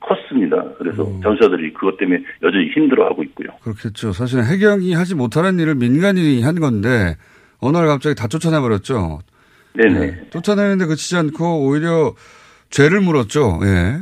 컸습니다. 0.00 0.62
그래서 0.78 1.04
잠수사들이 1.22 1.72
그것 1.72 1.96
때문에 1.98 2.22
여전히 2.42 2.68
힘들어하고 2.70 3.22
있고요. 3.24 3.48
그렇겠죠. 3.62 4.12
사실 4.12 4.40
해경이 4.42 4.94
하지 4.94 5.14
못하는 5.16 5.58
일을 5.58 5.74
민간인이 5.74 6.42
한 6.42 6.54
건데 6.60 7.14
어느 7.60 7.76
날 7.76 7.86
갑자기 7.86 8.14
다 8.14 8.28
쫓아내 8.28 8.60
버렸죠. 8.60 9.20
네네. 9.74 10.30
쫓아내는데 10.30 10.86
그치지 10.86 11.16
않고 11.16 11.66
오히려 11.66 12.14
죄를 12.70 13.00
물었죠. 13.00 13.60
예. 13.62 13.98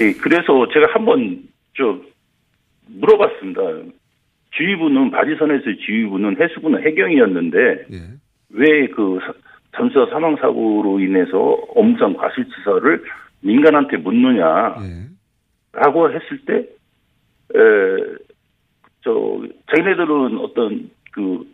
예, 0.00 0.12
그래서 0.14 0.66
제가 0.72 0.92
한번 0.92 1.42
저 1.76 1.98
물어봤습니다. 2.86 3.60
지휘부는 4.56 5.10
바지선에서 5.10 5.64
지휘부는 5.84 6.40
해수부는 6.40 6.84
해경이었는데 6.86 7.58
예. 7.92 7.98
왜그 8.50 9.18
잠수사 9.76 10.10
사망 10.10 10.36
사고로 10.36 11.00
인해서 11.00 11.38
업무상 11.74 12.14
과실치사를 12.14 13.04
민간한테 13.40 13.98
묻느냐 13.98 14.76
예. 14.80 15.08
라고 15.72 16.10
했을 16.10 16.38
때, 16.44 16.54
에, 16.54 18.16
저, 19.02 19.42
자기네들은 19.70 20.38
어떤, 20.38 20.90
그, 21.12 21.44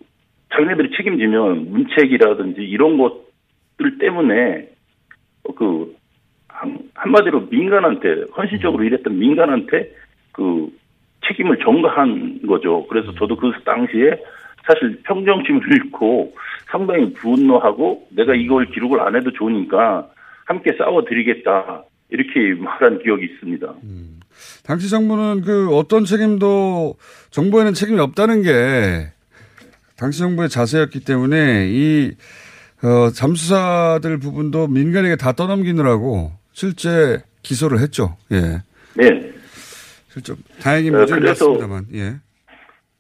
자기네들이 0.54 0.96
책임지면 0.96 1.70
문책이라든지 1.70 2.62
이런 2.62 2.96
것들 2.96 3.98
때문에, 3.98 4.68
어, 5.44 5.54
그, 5.54 5.94
한, 6.48 6.78
한마디로 6.94 7.48
민간한테, 7.50 8.24
헌신적으로 8.36 8.84
일했던 8.84 9.18
민간한테 9.18 9.92
그 10.32 10.68
책임을 11.26 11.58
전가한 11.58 12.40
거죠. 12.46 12.86
그래서 12.88 13.12
저도 13.14 13.36
그 13.36 13.52
당시에 13.64 14.22
사실 14.66 15.00
평정심을 15.04 15.72
잃고 15.72 16.34
상당히 16.70 17.12
분노하고 17.14 18.06
내가 18.10 18.34
이걸 18.34 18.66
기록을 18.66 19.00
안 19.00 19.16
해도 19.16 19.30
좋으니까 19.32 20.08
함께 20.44 20.72
싸워드리겠다. 20.76 21.84
이렇게 22.10 22.60
말한 22.60 23.02
기억이 23.02 23.24
있습니다. 23.24 23.74
당시 24.64 24.90
정부는 24.90 25.42
그 25.42 25.74
어떤 25.74 26.04
책임도 26.04 26.96
정부에는 27.30 27.72
책임이 27.72 27.98
없다는 28.00 28.42
게 28.42 29.13
당시 29.98 30.18
정부의 30.20 30.48
자세였기 30.48 31.04
때문에 31.04 31.68
이 31.70 32.12
어, 32.82 33.10
잠수사들 33.10 34.18
부분도 34.18 34.66
민간에게 34.68 35.16
다 35.16 35.32
떠넘기느라고 35.32 36.32
실제 36.52 37.18
기소를 37.42 37.78
했죠. 37.80 38.16
예. 38.32 38.62
네. 38.96 39.32
실제 40.08 40.34
다행히 40.60 40.90
어, 40.90 41.04
그래서- 41.06 41.16
났습니다만. 41.20 41.84
예. 41.94 42.14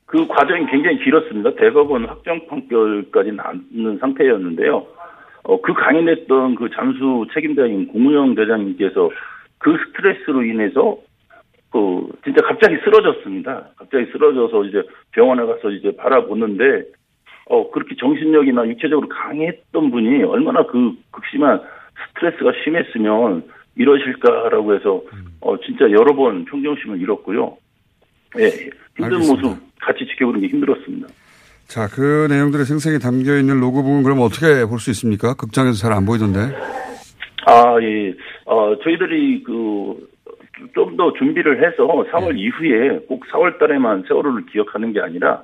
그 0.06 0.26
과정이 0.28 0.64
굉장히 0.70 1.02
길었습니다. 1.02 1.56
대법원 1.56 2.04
확정 2.06 2.46
판결까지 2.46 3.32
나는 3.32 3.98
상태였는데요. 4.00 4.86
어, 5.42 5.60
그 5.60 5.74
강인했던 5.74 6.54
그 6.54 6.68
잠수 6.74 7.26
책임자인 7.34 7.88
공무영 7.88 8.34
대장님께서 8.36 9.10
그 9.58 9.76
스트레스로 9.88 10.44
인해서 10.44 10.96
그 11.74 12.06
진짜 12.22 12.40
갑자기 12.46 12.76
쓰러졌습니다. 12.84 13.70
갑자기 13.76 14.06
쓰러져서 14.12 14.64
이제 14.66 14.80
병원에 15.10 15.44
가서 15.44 15.70
이제 15.70 15.90
바라보는데 15.96 16.84
어 17.46 17.68
그렇게 17.72 17.96
정신력이나 17.98 18.64
육체적으로 18.68 19.08
강했던 19.08 19.90
분이 19.90 20.22
얼마나 20.22 20.64
그 20.66 20.92
극심한 21.10 21.60
스트레스가 22.14 22.52
심했으면 22.62 23.42
이러실까라고 23.74 24.76
해서 24.76 25.02
어 25.40 25.58
진짜 25.66 25.90
여러 25.90 26.14
번 26.14 26.44
평정심을 26.44 27.00
잃었고요. 27.00 27.56
예, 28.38 28.46
힘든 28.96 29.16
알겠습니다. 29.16 29.48
모습 29.48 29.58
같이 29.80 30.06
지켜보는 30.06 30.42
게 30.42 30.46
힘들었습니다. 30.46 31.08
자, 31.66 31.88
그 31.88 32.28
내용들의 32.30 32.66
생생히 32.66 33.00
담겨 33.00 33.36
있는 33.36 33.58
로그북은 33.58 34.04
그럼 34.04 34.20
어떻게 34.20 34.64
볼 34.66 34.78
수 34.78 34.90
있습니까? 34.92 35.34
극장에서 35.34 35.76
잘 35.78 35.92
안 35.92 36.06
보이던데. 36.06 36.38
아, 37.46 37.76
예. 37.82 38.14
어, 38.46 38.76
저희들이 38.82 39.42
그, 39.42 40.13
좀 40.74 40.96
더 40.96 41.12
준비를 41.14 41.64
해서 41.64 41.86
4월 41.86 42.38
이후에 42.38 43.00
꼭 43.08 43.24
4월 43.32 43.58
달에만 43.58 44.04
세월호를 44.06 44.46
기억하는 44.46 44.92
게 44.92 45.00
아니라 45.00 45.42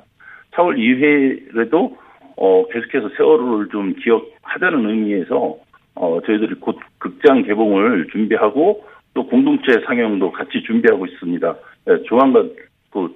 4월 0.53 0.79
이후에라도 0.79 1.97
어, 2.37 2.67
계속해서 2.69 3.11
세월호를 3.17 3.69
좀 3.71 3.95
기억하자는 3.97 4.89
의미에서 4.89 5.57
어, 5.95 6.21
저희들이 6.25 6.55
곧 6.61 6.79
극장 6.99 7.43
개봉을 7.43 8.09
준비하고 8.13 8.85
또 9.15 9.27
공동체 9.27 9.81
상영도 9.87 10.33
같이 10.33 10.63
준비하고 10.67 11.07
있습니다. 11.07 11.57
예, 11.89 12.03
조만간 12.05 12.51
그, 12.91 13.09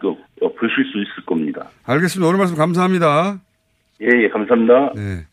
그, 0.00 0.08
어, 0.08 0.52
보실 0.54 0.84
수 0.84 0.98
있을 1.02 1.24
겁니다. 1.26 1.68
알겠습니다. 1.84 2.28
오늘 2.28 2.38
말씀 2.38 2.56
감사합니다. 2.56 3.38
예, 4.00 4.06
예, 4.06 4.28
감사합니다. 4.28 4.92
네. 4.94 5.26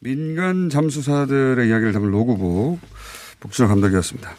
민간 0.00 0.68
잠수사들의 0.68 1.66
이야기를 1.68 1.92
담은 1.92 2.10
로그북 2.10 2.78
복준호 3.40 3.68
감독이었습니다. 3.68 4.30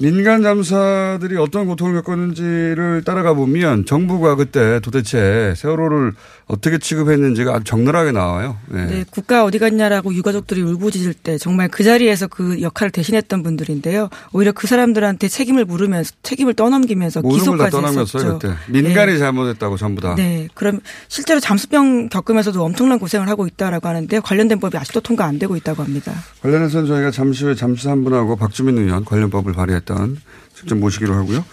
민간 0.00 0.42
잠수사들이 0.42 1.36
어떤 1.38 1.66
고통을 1.66 2.00
겪었는지를 2.02 3.02
따라가 3.04 3.34
보면 3.34 3.84
정부가 3.84 4.36
그때 4.36 4.78
도대체 4.78 5.54
세월호를 5.56 6.12
어떻게 6.48 6.78
취급했는지가 6.78 7.54
아주 7.54 7.64
적나라하게 7.64 8.12
나와요. 8.12 8.56
네. 8.68 8.86
네, 8.86 9.04
국가 9.10 9.44
어디 9.44 9.58
갔냐라고 9.58 10.14
유가족들이 10.14 10.62
울부짖을 10.62 11.12
때 11.12 11.36
정말 11.36 11.68
그 11.68 11.84
자리에서 11.84 12.26
그 12.26 12.62
역할을 12.62 12.90
대신했던 12.90 13.42
분들인데요. 13.42 14.08
오히려 14.32 14.52
그 14.52 14.66
사람들한테 14.66 15.28
책임을 15.28 15.66
물으면서 15.66 16.12
책임을 16.22 16.54
떠넘기면서 16.54 17.20
기소까지 17.20 17.70
떠넘겼어요, 17.70 18.22
했었죠. 18.22 18.38
그때. 18.38 18.54
민간이 18.68 19.18
잘못했다고 19.18 19.76
전부 19.76 20.00
다. 20.00 20.14
네, 20.14 20.48
그럼 20.54 20.80
실제로 21.08 21.38
잠수병 21.38 22.08
겪으면서도 22.08 22.64
엄청난 22.64 22.98
고생을 22.98 23.28
하고 23.28 23.46
있다라고 23.46 23.86
하는데 23.86 24.20
관련된 24.20 24.58
법이 24.58 24.78
아직도 24.78 25.00
통과 25.00 25.26
안 25.26 25.38
되고 25.38 25.54
있다고 25.54 25.82
합니다. 25.82 26.14
관련해서는 26.40 26.86
저희가 26.86 27.10
잠시 27.10 27.44
후에 27.44 27.54
잠수 27.54 27.90
한 27.90 28.04
분하고 28.04 28.36
박주민 28.36 28.78
의원 28.78 29.04
관련 29.04 29.28
법을 29.28 29.52
발의했던 29.52 30.16
직접 30.54 30.76
모시기로 30.76 31.14
하고요. 31.14 31.44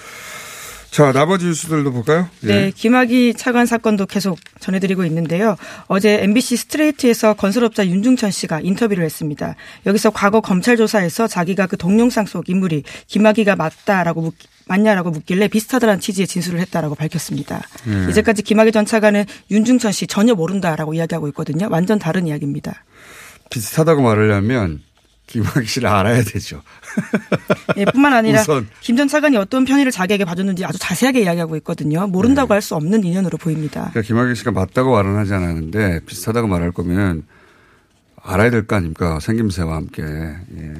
자, 0.95 1.11
나머지 1.11 1.47
뉴스들도 1.47 1.91
볼까요? 1.91 2.29
예. 2.43 2.47
네, 2.47 2.71
김학의 2.73 3.33
차관 3.33 3.65
사건도 3.65 4.05
계속 4.05 4.39
전해드리고 4.61 5.03
있는데요. 5.03 5.57
어제 5.87 6.23
MBC 6.23 6.55
스트레이트에서 6.55 7.33
건설업자 7.33 7.85
윤중천 7.85 8.31
씨가 8.31 8.61
인터뷰를 8.61 9.03
했습니다. 9.03 9.55
여기서 9.85 10.11
과거 10.11 10.39
검찰 10.39 10.77
조사에서 10.77 11.27
자기가 11.27 11.67
그 11.67 11.75
동영상 11.75 12.25
속 12.25 12.47
인물이 12.47 12.83
김학의가 13.07 13.57
맞다라고 13.57 14.21
묻, 14.21 14.35
맞냐라고 14.67 15.11
묻길래 15.11 15.49
비슷하다는 15.49 15.99
취지의 15.99 16.27
진술을 16.27 16.61
했다라고 16.61 16.95
밝혔습니다. 16.95 17.61
네. 17.83 18.11
이제까지 18.11 18.43
김학의 18.43 18.71
전 18.71 18.85
차관은 18.85 19.25
윤중천 19.51 19.91
씨 19.91 20.07
전혀 20.07 20.33
모른다라고 20.33 20.93
이야기하고 20.93 21.27
있거든요. 21.27 21.67
완전 21.69 21.99
다른 21.99 22.25
이야기입니다. 22.25 22.85
비슷하다고 23.49 24.01
말하려면 24.01 24.84
김학의 25.27 25.65
씨를 25.65 25.89
알아야 25.89 26.21
되죠. 26.23 26.61
예, 27.77 27.85
뿐만 27.85 28.13
아니라. 28.13 28.43
김 28.81 28.95
전 28.95 29.07
차관이 29.07 29.35
어떤 29.37 29.65
편의를 29.65 29.91
자기에게 29.91 30.23
봐줬는지 30.23 30.63
아주 30.63 30.77
자세하게 30.79 31.23
이야기하고 31.23 31.55
있거든요. 31.57 32.07
모른다고 32.07 32.53
할수 32.53 32.75
없는 32.75 33.03
인연으로 33.03 33.37
보입니다. 33.37 33.89
그러니까 33.91 34.01
김학의 34.01 34.35
씨가 34.35 34.51
맞다고 34.51 34.91
말은 34.91 35.15
하지 35.17 35.33
않았는데 35.33 36.01
비슷하다고 36.05 36.47
말할 36.47 36.71
거면 36.71 37.23
알아야 38.23 38.49
될 38.49 38.65
거 38.67 38.75
아닙니까? 38.75 39.19
생김새와 39.19 39.75
함께. 39.75 40.03
예. 40.03 40.73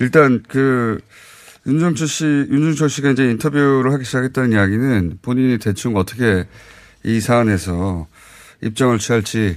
일단 0.00 0.42
그 0.48 1.00
윤정철 1.66 2.08
씨, 2.08 2.24
윤중철 2.24 2.90
씨가 2.90 3.10
이제 3.10 3.24
인터뷰를 3.30 3.92
하기 3.92 4.04
시작했다는 4.04 4.52
이야기는 4.52 5.18
본인이 5.22 5.58
대충 5.58 5.96
어떻게 5.96 6.44
이 7.04 7.20
사안에서 7.20 8.06
입장을 8.62 8.98
취할지 8.98 9.56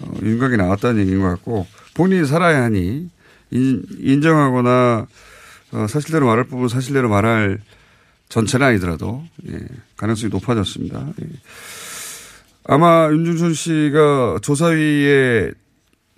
어, 0.00 0.10
윤곽이 0.22 0.56
나왔다는 0.56 1.00
얘기인 1.02 1.20
것 1.20 1.28
같고 1.28 1.66
본인이 1.94 2.26
살아야 2.26 2.62
하니 2.62 3.10
인, 3.52 3.84
인정하거나 3.98 5.06
어, 5.72 5.86
사실대로 5.88 6.26
말할 6.26 6.44
부분 6.44 6.68
사실대로 6.68 7.08
말할 7.08 7.60
전체는 8.28 8.66
아니더라도 8.66 9.22
예, 9.48 9.58
가능성이 9.96 10.30
높아졌습니다. 10.30 11.06
예. 11.22 11.26
아마 12.64 13.08
윤중천 13.10 13.54
씨가 13.54 14.38
조사위에 14.42 15.52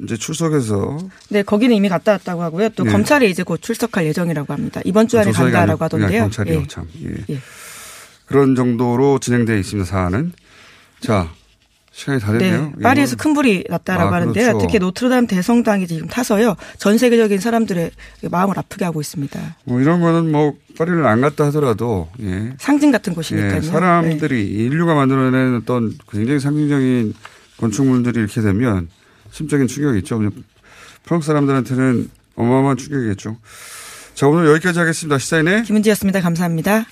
이제 0.03 0.16
출석해서 0.16 0.99
네, 1.31 1.42
거기는 1.42 1.75
이미 1.75 1.88
갔다 1.88 2.12
왔다고 2.12 2.42
하고요. 2.42 2.70
또 2.70 2.85
네. 2.85 2.92
검찰에 2.92 3.27
이제 3.27 3.42
곧 3.42 3.61
출석할 3.62 4.07
예정이라고 4.07 4.53
합니다. 4.53 4.81
이번 4.85 5.09
주 5.09 5.18
안에 5.18 5.33
간다라고 5.33 5.85
하던데요. 5.85 6.23
경찰이요, 6.23 6.61
예. 6.61 6.66
참. 6.66 6.88
예. 7.03 7.35
예. 7.35 7.40
그런 8.27 8.55
정도로 8.55 9.18
진행되어 9.18 9.57
있습니다, 9.57 9.88
사안은. 9.88 10.33
자, 11.01 11.31
시간이 11.94 12.20
다 12.20 12.33
됐네요. 12.33 12.72
네, 12.76 12.83
파리에서 12.83 13.14
큰 13.14 13.35
불이 13.35 13.66
났다라고 13.70 14.12
아, 14.12 14.16
하는데요. 14.16 14.46
그렇죠. 14.48 14.66
특히 14.66 14.80
노트르담 14.80 15.28
대성당이 15.28 15.87
지금 15.87 16.09
타서요. 16.09 16.57
전 16.76 16.98
세계적인 16.98 17.38
사람들의 17.38 17.92
마음을 18.30 18.59
아프게 18.59 18.85
하고 18.85 19.00
있습니다. 19.00 19.57
뭐 19.64 19.80
이런 19.80 20.00
거는 20.00 20.33
뭐 20.33 20.54
파리를 20.76 21.07
안 21.07 21.20
갔다 21.20 21.46
하더라도 21.46 22.09
예. 22.20 22.52
상징 22.59 22.90
같은 22.90 23.14
곳이니까요. 23.14 23.61
네. 23.61 23.66
예, 23.66 23.70
사람들이 23.70 24.44
인류가 24.44 24.94
만들어낸 24.94 25.54
어떤 25.54 25.96
굉장히 26.11 26.40
상징적인 26.40 27.14
건축물들이 27.59 28.18
이렇게 28.18 28.40
되면 28.40 28.88
심적인 29.30 29.68
충격이 29.68 29.98
있죠. 30.00 30.20
프랑스 31.04 31.28
사람들한테는 31.28 32.11
어마어마한 32.35 32.76
충격이겠죠. 32.76 33.37
자, 34.14 34.26
오늘 34.26 34.48
여기까지 34.50 34.80
하겠습니다. 34.80 35.18
시사인의 35.18 35.62
김은지였습니다. 35.62 36.20
감사합니다. 36.20 36.87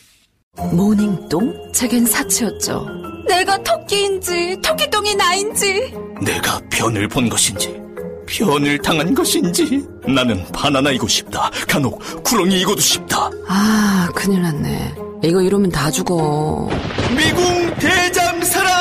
모닝똥? 0.72 1.72
제겐 1.72 2.04
사치였죠. 2.04 2.86
내가 3.28 3.56
토끼인지 3.62 4.56
토끼똥이 4.62 5.14
나인지 5.14 5.92
내가 6.24 6.60
변을 6.70 7.08
본 7.08 7.28
것인지 7.28 7.80
변을 8.26 8.78
당한 8.78 9.14
것인지 9.14 9.84
나는 10.06 10.44
바나나이고 10.52 11.06
싶다 11.08 11.50
간혹 11.68 12.00
구렁이이고도 12.24 12.80
싶다 12.80 13.30
아, 13.48 14.08
큰일 14.14 14.42
났네. 14.42 14.94
이거 15.24 15.40
이러면 15.40 15.70
다 15.70 15.90
죽어. 15.90 16.68
미궁 17.16 17.74
대장사랑 17.76 18.72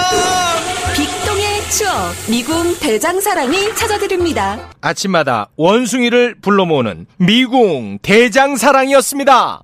빅동의 0.95 1.69
추억 1.69 1.93
미궁 2.29 2.79
대장사랑이 2.79 3.75
찾아드립니다. 3.75 4.69
아침마다 4.81 5.49
원숭이를 5.55 6.35
불러 6.41 6.65
모으는 6.65 7.05
미궁 7.17 7.99
대장사랑이었습니다. 8.01 9.63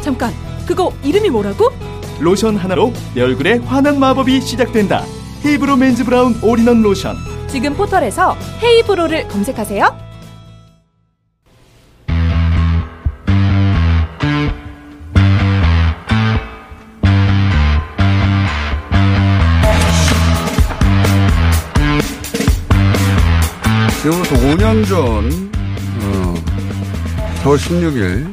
잠깐, 0.00 0.32
그거 0.66 0.92
이름이 1.02 1.30
뭐라고? 1.30 1.70
로션 2.20 2.56
하나로 2.56 2.92
내 3.14 3.22
얼굴에 3.22 3.58
환한 3.58 3.98
마법이 4.00 4.40
시작된다 4.40 5.04
헤이브로 5.44 5.76
맨즈 5.76 6.04
브라운 6.04 6.34
올인원 6.42 6.82
로션 6.82 7.16
지금 7.46 7.74
포털에서 7.74 8.36
헤이브로를 8.62 9.28
검색하세요. 9.28 10.08
지금부터 24.02 24.36
5년 24.36 24.86
전, 24.86 25.50
어, 26.02 26.34
4월 27.42 27.56
16일, 27.56 28.32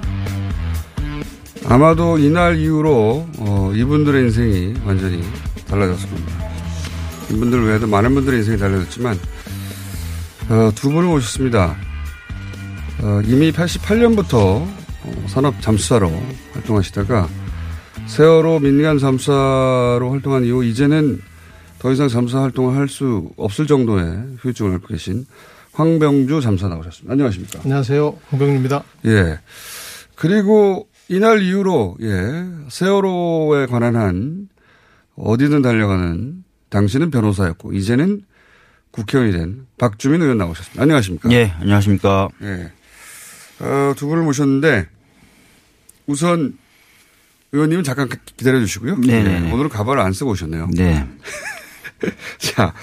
아마도 1.67 2.17
이날 2.19 2.57
이후로, 2.57 3.27
어, 3.39 3.71
이분들의 3.73 4.23
인생이 4.25 4.75
완전히 4.85 5.23
달라졌을 5.67 6.09
겁니다. 6.09 6.49
이분들 7.31 7.65
외에도 7.65 7.87
많은 7.87 8.13
분들의 8.13 8.39
인생이 8.39 8.57
달라졌지만, 8.57 9.17
어, 10.49 10.71
두 10.75 10.91
분을 10.91 11.07
모셨습니다. 11.07 11.75
어, 13.01 13.21
이미 13.25 13.51
88년부터 13.51 14.35
어, 14.35 15.25
산업 15.27 15.59
잠수사로 15.61 16.11
활동하시다가 16.53 17.27
세월호 18.07 18.59
민간 18.59 18.97
잠수사로 18.99 20.11
활동한 20.11 20.45
이후 20.45 20.63
이제는 20.63 21.19
더 21.79 21.91
이상 21.91 22.07
잠수사 22.07 22.41
활동을 22.41 22.75
할 22.75 22.87
수 22.87 23.29
없을 23.37 23.67
정도의 23.67 24.05
후유증을 24.39 24.71
앓고 24.73 24.87
계신 24.87 25.25
황병주 25.73 26.41
잠사 26.41 26.67
나오셨습니다. 26.67 27.11
안녕하십니까? 27.11 27.59
안녕하세요. 27.63 28.15
황병주입니다. 28.29 28.83
예. 29.07 29.39
그리고 30.15 30.87
이날 31.07 31.41
이후로 31.41 31.97
예 32.01 32.45
세월호에 32.69 33.67
관한 33.67 33.95
한 33.95 34.49
어디든 35.15 35.61
달려가는 35.61 36.43
당신은 36.69 37.11
변호사였고 37.11 37.73
이제는 37.73 38.23
국회의원이 38.91 39.37
된 39.37 39.67
박주민 39.77 40.21
의원 40.21 40.37
나오셨습니다. 40.37 40.81
안녕하십니까? 40.81 41.31
예, 41.31 41.53
안녕하십니까? 41.59 42.29
예. 42.41 42.71
어, 43.59 43.93
두 43.95 44.07
분을 44.07 44.23
모셨는데 44.23 44.87
우선 46.07 46.57
의원님은 47.51 47.83
잠깐 47.83 48.09
기다려 48.37 48.59
주시고요. 48.59 48.97
네네. 49.01 49.47
예, 49.47 49.51
오늘은 49.51 49.69
가발을 49.69 50.01
안 50.01 50.11
쓰고 50.11 50.31
오셨네요. 50.31 50.69
네. 50.73 51.07
자, 52.37 52.73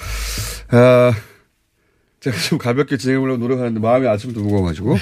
어, 0.71 1.13
제가 2.21 2.37
좀 2.39 2.59
가볍게 2.59 2.97
진행하려고 2.97 3.39
노력하는데 3.39 3.81
마음이 3.81 4.07
아침부터 4.07 4.43
무거워가지고 4.45 4.97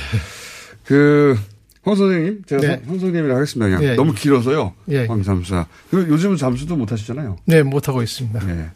그. 0.85 1.39
황 1.83 1.95
선생님, 1.95 2.43
제가 2.47 2.61
네. 2.61 2.69
황 2.87 2.99
선생님이라 2.99 3.35
하겠습니다. 3.37 3.67
그냥 3.79 3.93
예, 3.93 3.95
너무 3.97 4.13
예. 4.15 4.21
길어서요. 4.21 4.75
예. 4.89 5.07
황 5.07 5.23
잠수사. 5.23 5.67
그 5.91 6.07
요즘은 6.09 6.37
잠수도 6.37 6.77
못 6.77 6.93
하시잖아요. 6.93 7.37
네, 7.47 7.63
못 7.63 7.89
하고 7.89 8.03
있습니다. 8.03 8.39
네. 8.47 8.69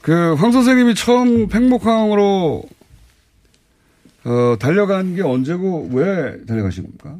그, 0.00 0.34
황 0.34 0.50
선생님이 0.52 0.94
처음 0.94 1.48
팽목항으로, 1.48 2.64
어, 4.24 4.56
달려간 4.58 5.14
게 5.16 5.22
언제고, 5.22 5.90
왜 5.92 6.38
달려가신 6.46 6.84
겁니까? 6.84 7.16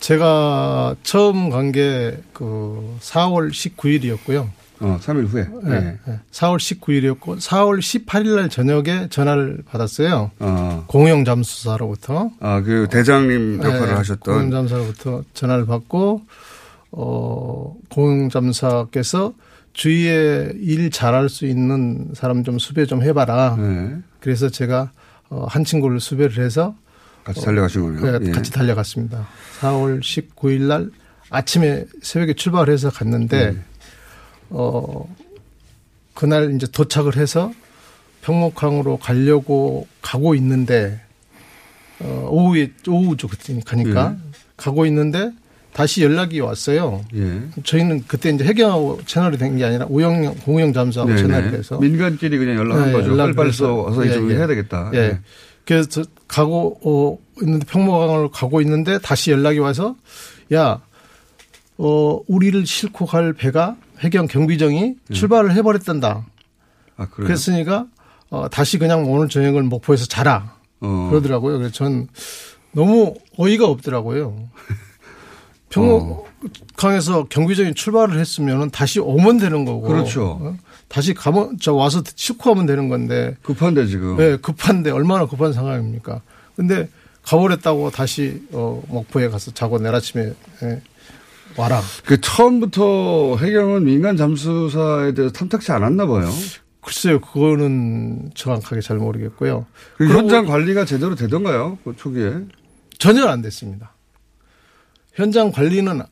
제가 0.00 0.96
처음 1.04 1.48
간 1.48 1.72
게 1.72 2.18
그 2.34 2.96
4월 3.00 3.50
19일이었고요. 3.50 4.48
어, 4.82 4.98
3일 5.00 5.26
후에. 5.28 5.46
네. 5.62 5.98
4월 6.32 6.58
19일이었고 6.58 7.38
4월 7.38 7.78
18일 7.78 8.34
날 8.36 8.48
저녁에 8.48 9.08
전화를 9.08 9.62
받았어요. 9.66 10.32
어. 10.40 10.84
공영 10.88 11.24
잠수사로부터. 11.24 12.30
아, 12.40 12.60
그 12.62 12.88
대장님 12.90 13.58
역할을 13.62 13.86
네, 13.86 13.92
하셨던. 13.94 14.34
공영 14.34 14.50
잠수사로부터 14.50 15.22
전화를 15.34 15.66
받고 15.66 16.22
어 16.90 17.74
공영 17.88 18.28
잠수사께서 18.28 19.32
주위에 19.72 20.52
일 20.60 20.90
잘할 20.90 21.28
수 21.28 21.46
있는 21.46 22.10
사람 22.14 22.44
좀 22.44 22.58
수배 22.58 22.86
좀 22.86 23.02
해봐라. 23.02 23.56
네. 23.58 23.96
그래서 24.20 24.48
제가 24.50 24.90
어, 25.30 25.46
한 25.48 25.64
친구를 25.64 26.00
수배를 26.00 26.44
해서 26.44 26.74
같이 27.24 27.42
달려가신 27.44 27.82
거네요. 28.00 28.18
네, 28.18 28.26
예. 28.28 28.30
같이 28.32 28.50
달려갔습니다. 28.50 29.26
4월 29.60 30.00
19일 30.00 30.62
날 30.62 30.90
아침에 31.30 31.86
새벽에 32.02 32.34
출발을 32.34 32.72
해서 32.74 32.90
갔는데 32.90 33.52
네. 33.52 33.58
어 34.54 35.08
그날 36.14 36.54
이제 36.54 36.66
도착을 36.70 37.16
해서 37.16 37.52
평목항으로 38.22 38.98
가려고 38.98 39.86
가고 40.02 40.34
있는데 40.34 41.00
어 42.00 42.28
오후에 42.30 42.70
오후죠 42.86 43.28
그때 43.28 43.58
가니까 43.64 44.10
네. 44.10 44.16
가고 44.56 44.86
있는데 44.86 45.32
다시 45.72 46.02
연락이 46.04 46.38
왔어요. 46.40 47.02
예. 47.14 47.40
저희는 47.64 48.04
그때 48.06 48.28
이제 48.28 48.44
해경하고 48.44 49.00
채널이 49.06 49.38
된 49.38 49.56
게 49.56 49.64
아니라 49.64 49.86
우영 49.88 50.34
공영 50.44 50.72
잠수하고 50.74 51.14
네네. 51.14 51.22
채널이 51.22 51.50
돼서 51.50 51.78
민간끼리 51.78 52.36
그냥 52.36 52.56
연락한 52.56 52.86
네, 52.88 52.92
거죠. 52.92 53.12
연락을 53.12 53.32
빨리 53.34 53.48
해서. 53.48 53.88
써서 53.88 54.04
이제 54.04 54.20
예, 54.20 54.28
예. 54.28 54.36
해야 54.36 54.46
되겠다. 54.46 54.90
예. 54.92 54.98
예. 54.98 55.20
그래서 55.64 55.88
저 55.88 56.04
가고 56.28 56.78
어 56.84 57.18
있는데 57.42 57.64
평모강을 57.66 58.30
가고 58.30 58.60
있는데 58.60 58.98
다시 58.98 59.30
연락이 59.30 59.58
와서 59.60 59.96
야, 60.52 60.82
어 61.78 62.20
우리를 62.26 62.66
싣고 62.66 63.06
갈 63.06 63.32
배가 63.32 63.76
해경 64.02 64.26
경비정이 64.26 64.96
출발을 65.12 65.52
해버렸단다. 65.54 66.18
음. 66.18 66.22
아, 66.96 67.06
그래요? 67.08 67.26
그랬으니까 67.26 67.86
어 68.30 68.48
다시 68.48 68.78
그냥 68.78 69.10
오늘 69.10 69.28
저녁을 69.28 69.62
목포에서 69.62 70.06
자라. 70.06 70.56
어. 70.80 71.08
그러더라고요. 71.10 71.58
그래서 71.58 71.72
전 71.72 72.08
너무 72.72 73.14
어이가 73.36 73.66
없더라고요. 73.66 74.48
평목강에서 75.70 77.24
경비정이 77.28 77.74
출발을 77.74 78.18
했으면 78.18 78.70
다시 78.70 79.00
오면 79.00 79.38
되는 79.38 79.64
거고. 79.64 79.88
그렇죠. 79.88 80.38
어? 80.42 80.56
다시 80.88 81.14
가면 81.14 81.56
저 81.60 81.72
와서 81.72 82.02
싣고 82.04 82.50
하면 82.50 82.66
되는 82.66 82.88
건데. 82.88 83.36
급한데 83.42 83.86
지금. 83.86 84.16
네, 84.16 84.36
급한데 84.36 84.90
얼마나 84.90 85.26
급한 85.26 85.52
상황입니까? 85.52 86.20
근데 86.56 86.88
가버렸다고 87.22 87.90
다시 87.90 88.42
어 88.52 88.82
목포에 88.88 89.28
가서 89.28 89.52
자고 89.52 89.78
내일 89.78 89.94
아침에 89.94 90.34
예, 90.64 90.82
와라. 91.56 91.80
그 92.04 92.20
처음부터 92.20 93.36
해경은 93.38 93.84
민간 93.84 94.16
잠수사에 94.16 95.14
대해서 95.14 95.32
탐탁치 95.32 95.72
않았나 95.72 96.06
봐요. 96.06 96.28
글쎄요, 96.80 97.20
그거는 97.20 98.30
정확하게 98.34 98.80
잘 98.80 98.96
모르겠고요. 98.98 99.66
그 99.96 100.08
현장 100.08 100.46
관리가 100.46 100.84
제대로 100.84 101.14
되던가요? 101.14 101.78
그 101.84 101.94
초기에. 101.96 102.32
전혀 102.98 103.24
안 103.26 103.40
됐습니다. 103.42 103.94
현장 105.14 105.52
관리는 105.52 106.02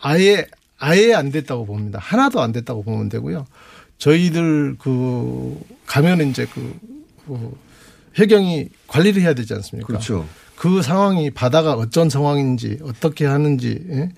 아예 0.00 0.46
아예 0.78 1.14
안 1.14 1.30
됐다고 1.30 1.64
봅니다. 1.64 1.98
하나도 2.00 2.40
안 2.40 2.52
됐다고 2.52 2.82
보면 2.82 3.08
되고요. 3.08 3.46
저희들 3.98 4.76
그 4.78 5.58
가면 5.86 6.28
이제 6.28 6.46
그, 6.52 6.74
그 7.26 7.56
해경이 8.18 8.68
관리를 8.88 9.22
해야 9.22 9.32
되지 9.32 9.54
않습니까? 9.54 9.86
그렇죠. 9.86 10.26
그 10.56 10.82
상황이 10.82 11.30
바다가 11.30 11.74
어떤 11.74 12.10
상황인지 12.10 12.78
어떻게 12.82 13.26
하는지 13.26 13.84
예? 13.90 14.10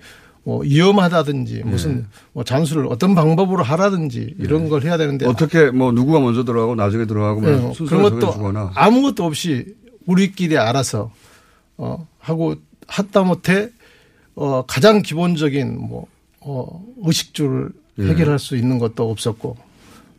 뭐 0.45 0.59
위험하다든지 0.59 1.63
무슨 1.65 2.05
뭐 2.31 2.43
잠수를 2.43 2.85
어떤 2.87 3.15
방법으로 3.15 3.63
하라든지 3.63 4.35
이런 4.37 4.69
걸 4.69 4.83
해야 4.83 4.95
되는데 4.95 5.25
어떻게 5.25 5.71
뭐 5.71 5.91
누구가 5.91 6.19
먼저 6.19 6.45
들어가고 6.45 6.75
나중에 6.75 7.05
들어가고 7.05 7.41
뭐 7.41 7.49
예, 7.49 7.73
순서를 7.73 7.87
그런 7.87 8.01
것도 8.03 8.19
정해주거나. 8.19 8.71
아무것도 8.75 9.25
없이 9.25 9.75
우리끼리 10.05 10.55
알아서 10.59 11.11
어 11.77 12.07
하고 12.19 12.53
하다 12.85 13.23
못해 13.23 13.71
어 14.35 14.63
가장 14.67 15.01
기본적인 15.01 15.79
뭐 15.79 16.05
어, 16.41 16.85
의식주를 17.03 17.71
예. 17.99 18.03
해결할 18.09 18.37
수 18.37 18.55
있는 18.55 18.77
것도 18.77 19.09
없었고 19.09 19.57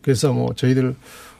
그래서 0.03 0.33
뭐 0.33 0.53
저희들 0.55 0.97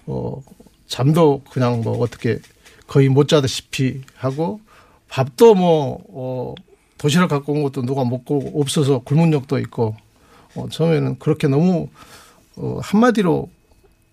어 0.07 0.40
잠도 0.87 1.42
그냥 1.51 1.81
뭐 1.81 1.99
어떻게 1.99 2.38
거의 2.87 3.09
못 3.09 3.27
자다시피 3.27 4.03
하고 4.14 4.61
밥도 5.09 5.57
뭐 5.57 6.05
어, 6.09 6.55
도시락 6.98 7.28
갖고 7.28 7.52
온 7.52 7.62
것도 7.62 7.82
누가 7.82 8.04
먹고 8.04 8.61
없어서 8.61 9.00
굶은 9.00 9.30
적도 9.30 9.59
있고 9.59 9.96
어, 10.54 10.68
처음에는 10.70 11.18
그렇게 11.18 11.48
너무 11.48 11.88
어, 12.56 12.78
한마디로 12.82 13.50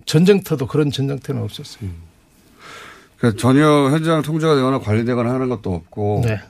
전쟁터도 0.05 0.67
그런 0.67 0.91
전쟁터는 0.91 1.41
없었어요. 1.41 1.89
그러니까 3.17 3.39
전혀 3.41 3.89
현장 3.89 4.21
통제가 4.21 4.55
되거나 4.55 4.79
관리되거나 4.79 5.33
하는 5.33 5.47
것도 5.47 5.73
없고 5.73 6.23
네. 6.25 6.41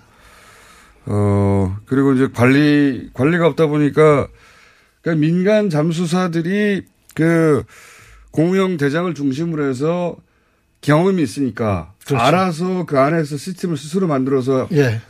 어 1.05 1.77
그리고 1.85 2.13
이제 2.13 2.29
관리 2.33 3.09
관리가 3.13 3.45
없다 3.47 3.67
보니까 3.67 4.27
그러니까 5.01 5.21
민간 5.21 5.69
잠수사들이 5.69 6.83
그 7.13 7.63
공영 8.31 8.77
대장을 8.77 9.13
중심으로 9.13 9.69
해서 9.69 10.15
경험이 10.81 11.21
있으니까 11.21 11.93
그렇죠. 12.05 12.23
알아서 12.23 12.85
그 12.85 12.99
안에서 12.99 13.37
시스템을 13.37 13.77
스스로 13.77 14.07
만들어서 14.07 14.67
예. 14.71 15.01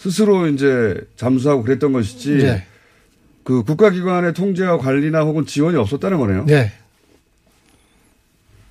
스스로 0.00 0.46
이제 0.46 0.98
잠수하고 1.16 1.62
그랬던 1.62 1.92
것이지 1.92 2.38
예. 2.40 2.64
그 3.44 3.62
국가기관의 3.64 4.32
통제와 4.32 4.78
관리나 4.78 5.20
혹은 5.20 5.44
지원이 5.44 5.76
없었다는 5.76 6.18
거네요. 6.18 6.44
네. 6.46 6.72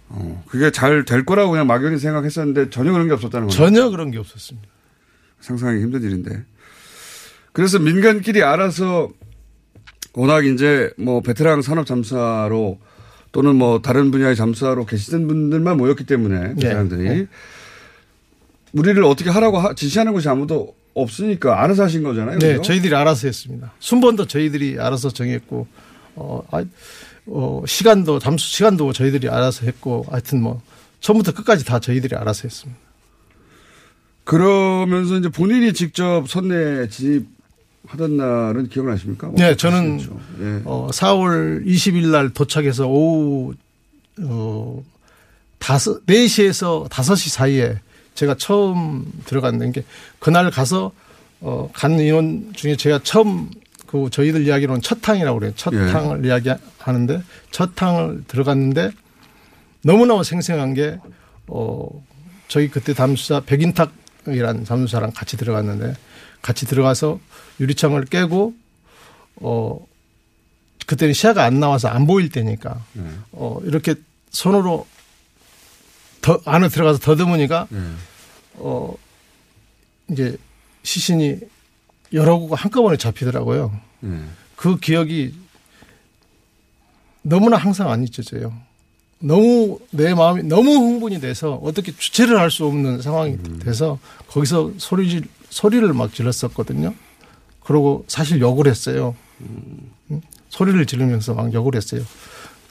어, 0.09 0.43
그게 0.47 0.71
잘 0.71 1.05
될 1.05 1.25
거라고 1.25 1.51
그냥 1.51 1.67
막연히 1.67 1.99
생각했었는데 1.99 2.71
전혀 2.71 2.91
그런 2.91 3.07
게 3.07 3.13
없었다는 3.13 3.47
거예요. 3.47 3.55
전혀 3.55 3.89
그런 3.91 4.09
게 4.09 4.17
없었습니다. 4.17 4.67
상상하기 5.41 5.81
힘든 5.81 6.01
일인데. 6.01 6.43
그래서 7.51 7.77
민간끼리 7.77 8.41
알아서 8.41 9.09
워낙 10.13 10.45
이제 10.45 10.89
뭐 10.97 11.21
베테랑 11.21 11.61
산업 11.61 11.85
잠수사로 11.85 12.79
또는 13.31 13.55
뭐 13.55 13.81
다른 13.83 14.09
분야의 14.09 14.35
잠수사로 14.35 14.87
계시던 14.87 15.27
분들만 15.27 15.77
모였기 15.77 16.05
때문에 16.05 16.55
그 16.55 16.59
네. 16.59 16.69
사람들이 16.69 17.03
네. 17.03 17.27
우리를 18.73 19.03
어떻게 19.03 19.29
하라고 19.29 19.58
하- 19.60 19.73
지시하는 19.73 20.13
곳이 20.13 20.27
아무도 20.29 20.75
없으니까 20.93 21.62
알아서 21.63 21.84
하신 21.84 22.03
거잖아요. 22.03 22.39
네, 22.39 22.49
그죠? 22.53 22.62
저희들이 22.63 22.95
알아서 22.95 23.27
했습니다. 23.27 23.71
순번도 23.79 24.27
저희들이 24.27 24.77
알아서 24.79 25.10
정했고, 25.10 25.67
어, 26.15 26.43
아, 26.51 26.63
어, 27.27 27.63
시간도, 27.65 28.19
잠수 28.19 28.47
시간도 28.49 28.91
저희들이 28.93 29.29
알아서 29.29 29.65
했고, 29.65 30.05
하여튼 30.10 30.41
뭐, 30.41 30.62
처음부터 30.99 31.34
끝까지 31.34 31.63
다 31.65 31.79
저희들이 31.79 32.15
알아서 32.15 32.41
했습니다. 32.43 32.79
그러면서 34.23 35.17
이제 35.17 35.29
본인이 35.29 35.73
직접 35.73 36.25
선내 36.27 36.88
진입하던 36.89 38.17
날은 38.17 38.69
기억나십니까? 38.69 39.27
뭐 39.27 39.36
네, 39.38 39.55
저는? 39.55 39.99
예. 40.41 40.62
어, 40.65 40.89
4월 40.91 41.65
20일 41.65 42.08
날 42.12 42.29
도착해서 42.29 42.88
오후 42.88 43.53
어 44.21 44.84
다섯 45.58 46.05
4시에서 46.05 46.88
5시 46.89 47.29
사이에 47.32 47.79
제가 48.19 48.36
처음 48.36 49.05
들어갔는 49.23 49.71
게 49.71 49.86
그날 50.19 50.51
가서 50.51 50.91
어, 51.39 51.69
간 51.71 51.97
인원 51.97 52.51
중에 52.53 52.75
제가 52.75 52.99
처음 53.03 53.49
그 53.88 54.10
저희들 54.12 54.45
이야기로는 54.45 54.82
첫 54.82 55.01
탕이라고 55.01 55.39
그래요. 55.39 55.53
첫 55.55 55.73
예. 55.73 55.89
탕을 55.89 56.25
이야기하는데 56.25 57.23
첫 57.51 57.75
탕을 57.75 58.25
들어갔는데 58.27 58.91
너무너무 59.84 60.25
생생한 60.25 60.73
게 60.73 60.97
어, 61.47 61.88
저희 62.49 62.67
그때 62.67 62.93
잠수사 62.93 63.39
백인탁이라는 63.39 64.65
잠수사랑 64.65 65.12
같이 65.15 65.38
들어갔는데 65.38 65.95
같이 66.41 66.65
들어가서 66.65 67.21
유리창을 67.62 68.03
깨고 68.05 68.53
어 69.38 69.79
그때는 70.88 71.13
시야가 71.13 71.45
안 71.45 71.62
나와서 71.62 71.88
안 71.88 72.05
보일 72.05 72.29
때니까 72.29 72.84
어 73.32 73.60
이렇게 73.63 73.95
손으로 74.32 74.88
더 76.21 76.41
안에 76.45 76.67
들어가서 76.69 76.99
더듬으니까 76.99 77.67
어 78.59 78.93
이제 80.09 80.37
시신이 80.83 81.39
여러 82.13 82.37
구가 82.37 82.55
한꺼번에 82.55 82.97
잡히더라고요. 82.97 83.71
그 84.55 84.77
기억이 84.79 85.33
너무나 87.21 87.57
항상 87.57 87.89
안 87.91 88.03
잊혀져요. 88.03 88.53
너무 89.19 89.79
내 89.91 90.13
마음이 90.13 90.43
너무 90.43 90.71
흥분이 90.71 91.19
돼서 91.19 91.55
어떻게 91.61 91.91
주체를 91.95 92.39
할 92.39 92.49
수 92.49 92.65
없는 92.65 93.01
상황이 93.01 93.37
돼서 93.59 93.99
거기서 94.27 94.73
소리 94.77 95.21
소리를 95.49 95.91
막 95.93 96.13
질렀었거든요. 96.13 96.93
그러고 97.61 98.05
사실 98.07 98.39
욕을 98.39 98.67
했어요. 98.67 99.15
음, 99.41 99.91
소리를 100.49 100.83
지르면서 100.85 101.33
막 101.33 101.53
욕을 101.53 101.75
했어요. 101.75 102.01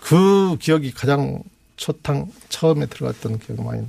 그 0.01 0.57
기억이 0.59 0.91
가장 0.93 1.43
초탕 1.77 2.33
처음에 2.49 2.87
들어갔던 2.87 3.39
기억이 3.41 3.63
많이 3.63 3.83
나. 3.83 3.89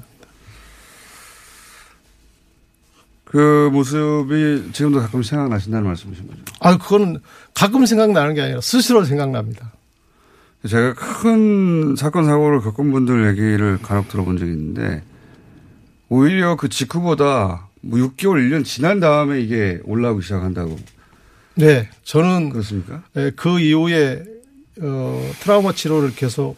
그 3.30 3.70
모습이 3.72 4.72
지금도 4.74 5.00
가끔 5.02 5.22
생각나신다는 5.22 5.86
말씀이신 5.88 6.28
거죠. 6.28 6.42
아, 6.60 6.78
그거는 6.78 7.20
가끔 7.54 7.86
생각나는 7.86 8.34
게 8.34 8.42
아니라 8.42 8.60
스스로 8.60 9.06
생각납니다. 9.06 9.72
제가 10.68 10.96
큰 10.96 11.96
사건 11.96 12.26
사고를 12.26 12.62
겪은 12.62 12.92
분들 12.92 13.28
얘기를 13.30 13.78
간혹 13.82 14.10
들어본 14.10 14.38
적이 14.38 14.52
있는데 14.52 15.04
오히려 16.10 16.56
그 16.56 16.70
직후보다 16.70 17.68
뭐 17.82 18.00
6개월 18.00 18.50
1년 18.50 18.66
지난 18.66 19.00
다음에 19.00 19.40
이게 19.40 19.80
올라오기 19.84 20.24
시작한다고. 20.24 20.78
네, 21.54 21.88
저는 22.04 22.50
그렇습니까? 22.50 23.04
네, 23.14 23.30
그 23.36 23.60
이후에 23.60 24.24
어, 24.82 25.32
트라우마 25.42 25.74
치료를 25.74 26.16
계속 26.16 26.58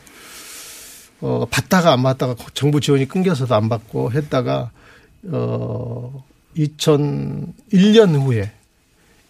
어, 1.19 1.45
받다가 1.51 1.91
안 1.91 2.01
받다가 2.01 2.35
정부 2.53 2.79
지원이 2.79 3.09
끊겨서도 3.09 3.53
안 3.53 3.67
받고 3.67 4.13
했다가 4.13 4.71
어, 5.25 6.23
2001년 6.55 8.19
후에 8.21 8.51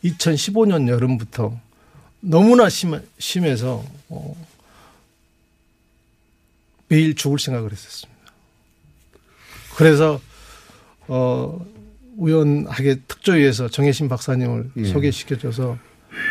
2015년 0.04 0.88
여름부터 0.88 1.58
너무나 2.22 2.70
심, 2.70 3.00
심해서 3.20 3.84
어, 4.10 4.36
매일 6.88 7.16
죽을 7.16 7.40
생각을 7.40 7.72
했었습니다. 7.72 8.22
그래서 9.76 10.20
어, 11.08 11.66
우연하게 12.18 13.02
특조위에서 13.08 13.70
정혜신 13.70 14.10
박사님을 14.10 14.72
예. 14.78 14.86
소개시켜줘서 14.86 15.78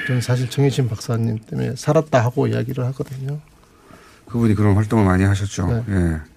저는 0.07 0.21
사실 0.21 0.49
정혜신 0.51 0.89
박사님 0.89 1.39
때문에 1.39 1.75
살았다 1.77 2.23
하고 2.23 2.47
이야기를 2.47 2.85
하거든요. 2.87 3.41
그분이 4.27 4.55
그런 4.55 4.77
활동을 4.77 5.05
많이 5.05 5.25
하셨죠. 5.25 5.67
네. 5.67 5.85
예. 5.89 6.30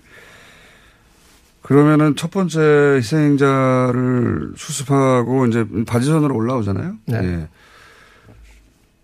그러면은 1.63 2.15
첫 2.15 2.29
번째 2.29 2.59
희생자를 2.97 4.53
수습하고 4.55 5.47
이제 5.47 5.65
바지선으로 5.87 6.35
올라오잖아요. 6.35 6.95
네. 7.05 7.17
예. 7.17 7.47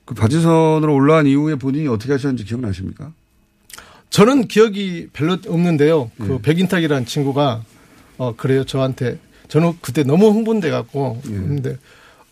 그 0.05 0.13
바지선으로 0.13 0.93
올라온 0.93 1.25
이후에 1.25 1.55
본인이 1.55 1.87
어떻게 1.87 2.11
하셨는지 2.11 2.43
기억나십니까? 2.43 3.11
저는 4.09 4.47
기억이 4.47 5.09
별로 5.13 5.37
없는데요. 5.47 6.11
그 6.17 6.33
예. 6.33 6.41
백인탁이라는 6.41 7.05
친구가 7.05 7.63
어 8.17 8.35
그래요 8.35 8.65
저한테 8.65 9.19
저는 9.47 9.73
그때 9.81 10.03
너무 10.03 10.29
흥분돼 10.29 10.69
갖고 10.69 11.21
예. 11.27 11.31
근데 11.31 11.77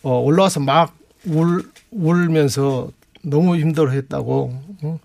어 0.02 0.20
올라와서 0.20 0.60
막 0.60 0.98
울 1.26 1.64
울면서 1.90 2.90
너무 3.22 3.56
힘들어했다고 3.56 4.62
어? 4.82 5.00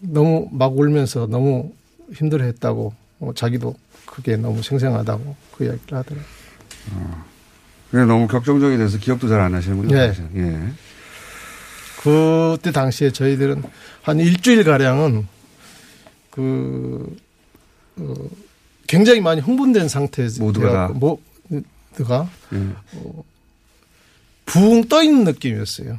너무 0.00 0.48
막 0.52 0.78
울면서 0.78 1.26
너무 1.26 1.72
힘들어했다고 2.14 2.94
어, 3.20 3.32
자기도 3.34 3.74
그게 4.08 4.36
너무 4.36 4.62
생생하다고 4.62 5.36
그 5.56 5.64
이야기를 5.64 5.98
하더라고요. 5.98 6.24
그게 7.90 8.04
너무 8.04 8.26
격정적이 8.26 8.76
돼서 8.76 8.98
기억도 8.98 9.28
잘안 9.28 9.52
나시는군요. 9.52 9.94
네. 9.94 10.12
예. 10.36 10.72
그때 12.02 12.72
당시에 12.72 13.10
저희들은 13.12 13.62
한 14.02 14.18
일주일 14.20 14.64
가량은 14.64 15.26
그 16.30 17.16
어, 17.96 18.14
굉장히 18.86 19.20
많이 19.20 19.40
흥분된 19.40 19.88
상태에서 19.88 20.42
모두가 20.42 20.88
모두가 20.88 22.30
예. 22.52 22.68
붕떠 24.46 25.02
있는 25.02 25.24
느낌이었어요. 25.24 25.98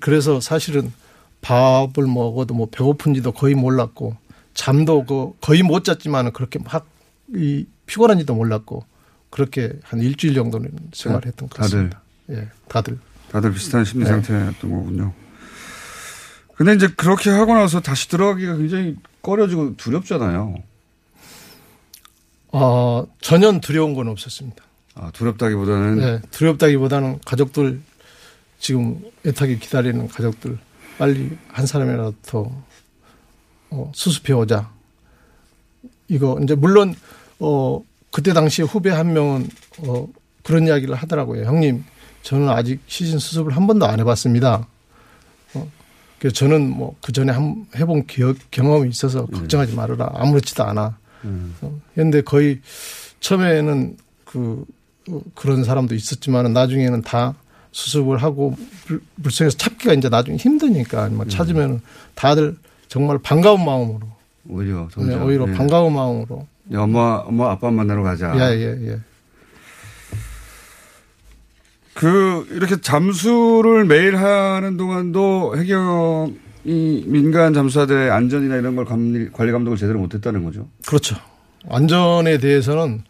그래서 0.00 0.40
사실은 0.40 0.92
밥을 1.40 2.06
먹어도 2.06 2.54
뭐 2.54 2.68
배고픈지도 2.70 3.32
거의 3.32 3.54
몰랐고 3.54 4.16
잠도 4.60 5.04
그 5.06 5.32
거의 5.40 5.62
못 5.62 5.84
잤지만 5.84 6.32
그렇게 6.32 6.58
막 6.58 6.86
이 7.34 7.66
피곤한지도 7.86 8.34
몰랐고 8.34 8.84
그렇게 9.30 9.72
한 9.84 10.00
일주일 10.00 10.34
정도는 10.34 10.70
생활했던 10.92 11.48
것 11.48 11.56
다들. 11.56 11.90
같습니다. 11.90 12.02
예, 12.30 12.48
다들. 12.68 12.98
다들 13.30 13.52
비슷한 13.52 13.84
심리 13.84 14.04
네. 14.04 14.10
상태였던 14.10 14.70
거군요. 14.70 15.12
근데 16.56 16.74
이제 16.74 16.88
그렇게 16.88 17.30
하고 17.30 17.54
나서 17.54 17.80
다시 17.80 18.08
들어가기가 18.08 18.56
굉장히 18.56 18.96
꺼려지고 19.22 19.76
두렵잖아요. 19.76 20.56
어, 22.48 23.06
전혀 23.20 23.58
두려운 23.60 23.94
건 23.94 24.08
없었습니다. 24.08 24.64
아, 24.96 25.10
두렵다기보다는 25.12 25.96
네, 25.98 26.20
두렵다기보다는 26.32 27.20
가족들 27.24 27.80
지금 28.58 29.00
애타게 29.24 29.58
기다리는 29.58 30.08
가족들 30.08 30.58
빨리 30.98 31.38
한 31.48 31.66
사람이라도 31.66 32.14
더 32.26 32.64
어, 33.70 33.90
수습해 33.94 34.32
오자. 34.32 34.70
이거 36.08 36.38
이제 36.42 36.54
물론 36.54 36.94
어 37.38 37.82
그때 38.10 38.32
당시에 38.32 38.64
후배 38.64 38.90
한 38.90 39.12
명은 39.12 39.48
어 39.86 40.08
그런 40.42 40.66
이야기를 40.66 40.94
하더라고요. 40.94 41.44
형님, 41.44 41.84
저는 42.22 42.48
아직 42.48 42.80
시신 42.86 43.18
수습을 43.18 43.54
한 43.56 43.66
번도 43.66 43.86
안 43.86 44.00
해봤습니다. 44.00 44.66
어, 45.54 45.70
그래서 46.18 46.34
저는 46.34 46.68
뭐 46.70 46.96
그 47.00 47.12
전에 47.12 47.32
한 47.32 47.66
해본 47.76 48.06
기억 48.06 48.36
경험이 48.50 48.88
있어서 48.90 49.26
걱정하지 49.26 49.74
말아라. 49.74 50.10
아무렇지도 50.14 50.64
않아. 50.64 50.98
어, 51.60 51.80
그런데 51.94 52.22
거의 52.22 52.60
처음에는 53.20 53.96
그 54.24 54.64
어, 55.10 55.20
그런 55.34 55.62
사람도 55.64 55.94
있었지만은 55.94 56.52
나중에는 56.52 57.02
다 57.02 57.34
수습을 57.72 58.18
하고 58.18 58.56
물- 58.88 59.00
물속에서 59.16 59.56
찾기가 59.56 59.92
이제 59.94 60.08
나중에 60.08 60.36
힘드니까 60.36 61.08
뭐 61.10 61.24
찾으면 61.26 61.80
다들 62.16 62.56
정말 62.90 63.18
반가운 63.18 63.64
마음으로 63.64 64.00
오히려 64.48 64.88
네, 64.98 65.14
오히려 65.14 65.48
예. 65.48 65.52
반가운 65.54 65.94
마음으로 65.94 66.46
예, 66.72 66.76
엄마 66.76 67.22
엄마 67.24 67.52
아빠 67.52 67.70
만나러 67.70 68.02
가자. 68.02 68.34
예예 68.36 68.78
예. 68.88 69.00
그 71.94 72.48
이렇게 72.50 72.80
잠수를 72.80 73.84
매일 73.84 74.16
하는 74.16 74.76
동안도 74.76 75.56
해경이 75.56 77.04
민간 77.06 77.54
잠수사들의 77.54 78.10
안전이나 78.10 78.56
이런 78.56 78.74
걸 78.74 78.84
관리, 78.84 79.30
관리 79.30 79.52
감독을 79.52 79.78
제대로 79.78 80.00
못했다는 80.00 80.42
거죠. 80.42 80.66
그렇죠. 80.84 81.14
안전에 81.68 82.38
대해서는 82.38 83.04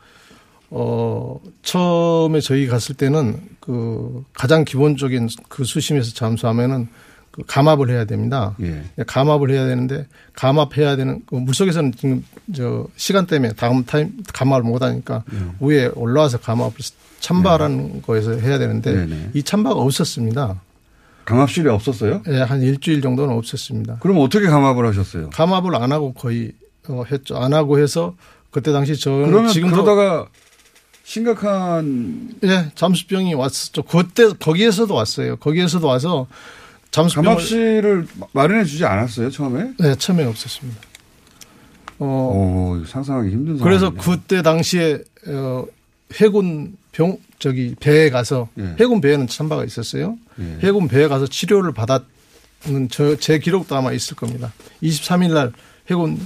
어 0.69 1.41
처음에 1.63 2.41
저희 2.41 2.67
갔을 2.67 2.95
때는 2.97 3.41
그 3.61 4.25
가장 4.35 4.65
기본적인 4.67 5.29
그 5.49 5.65
수심에서 5.65 6.13
잠수하면은 6.13 6.89
그 7.31 7.43
감압을 7.47 7.91
해야 7.91 8.05
됩니다. 8.05 8.57
예. 8.61 8.83
감압을 9.07 9.51
해야 9.51 9.67
되는데 9.67 10.07
감압해야 10.35 10.97
되는 10.97 11.23
그 11.27 11.37
물속에서는 11.37 11.93
지금 11.95 12.25
저 12.55 12.87
시간 12.97 13.27
때문에 13.27 13.53
다음 13.53 13.85
타임 13.85 14.13
감압을 14.33 14.65
못 14.65 14.83
하니까 14.83 15.25
위에 15.61 15.91
올라와서 15.95 16.39
감압을 16.39 16.75
찬바라는 17.21 18.03
거에서 18.03 18.33
해야 18.33 18.59
되는데 18.59 18.93
네네. 18.93 19.31
이 19.35 19.43
찬바가 19.43 19.81
없었습니다. 19.81 20.61
감압실이 21.25 21.69
없었어요? 21.69 22.23
예, 22.29 22.39
한 22.41 22.63
일주일 22.63 23.01
정도는 23.03 23.35
없었습니다. 23.35 23.99
그럼 24.01 24.19
어떻게 24.19 24.47
감압을 24.47 24.87
하셨어요? 24.87 25.31
감압을 25.31 25.77
안 25.77 25.93
하고 25.93 26.13
거의 26.13 26.53
어, 26.89 27.05
했죠. 27.11 27.37
안 27.37 27.53
하고 27.53 27.79
해서 27.79 28.15
그때 28.51 28.73
당시 28.73 28.99
저는 28.99 29.31
그러면 29.31 29.53
지금도 29.53 29.85
그러다가 29.85 30.27
심각한 31.05 32.31
예, 32.43 32.73
잠수병이 32.75 33.35
왔었죠. 33.35 33.83
그때 33.83 34.29
거기에서도 34.33 34.93
왔어요. 34.93 35.37
거기에서도 35.37 35.87
와서 35.87 36.27
잠수병을 36.91 37.29
감압실을 37.29 38.07
마련해 38.33 38.65
주지 38.65 38.85
않았어요 38.85 39.31
처음에? 39.31 39.73
네, 39.79 39.95
처음에 39.95 40.25
없었습니다. 40.25 40.81
어, 41.99 42.77
오, 42.81 42.85
상상하기 42.87 43.31
힘든 43.31 43.59
상황. 43.59 43.65
그래서 43.71 43.91
그때 43.91 44.43
당시에 44.43 45.03
어, 45.29 45.65
해군 46.15 46.77
병 46.93 47.19
저기 47.39 47.75
배에 47.79 48.11
가서 48.11 48.49
예. 48.59 48.75
해군 48.81 49.01
배에는 49.01 49.27
참바가 49.27 49.65
있었어요. 49.65 50.17
예. 50.41 50.59
해군 50.63 50.89
배에 50.89 51.09
가서 51.09 51.27
치료를 51.27 51.73
받았는 51.73 52.89
저 52.91 53.17
제 53.17 53.39
기록도 53.39 53.77
아마 53.77 53.93
있을 53.93 54.17
겁니다. 54.17 54.53
23일 54.83 55.33
날 55.35 55.53
해군 55.91 56.19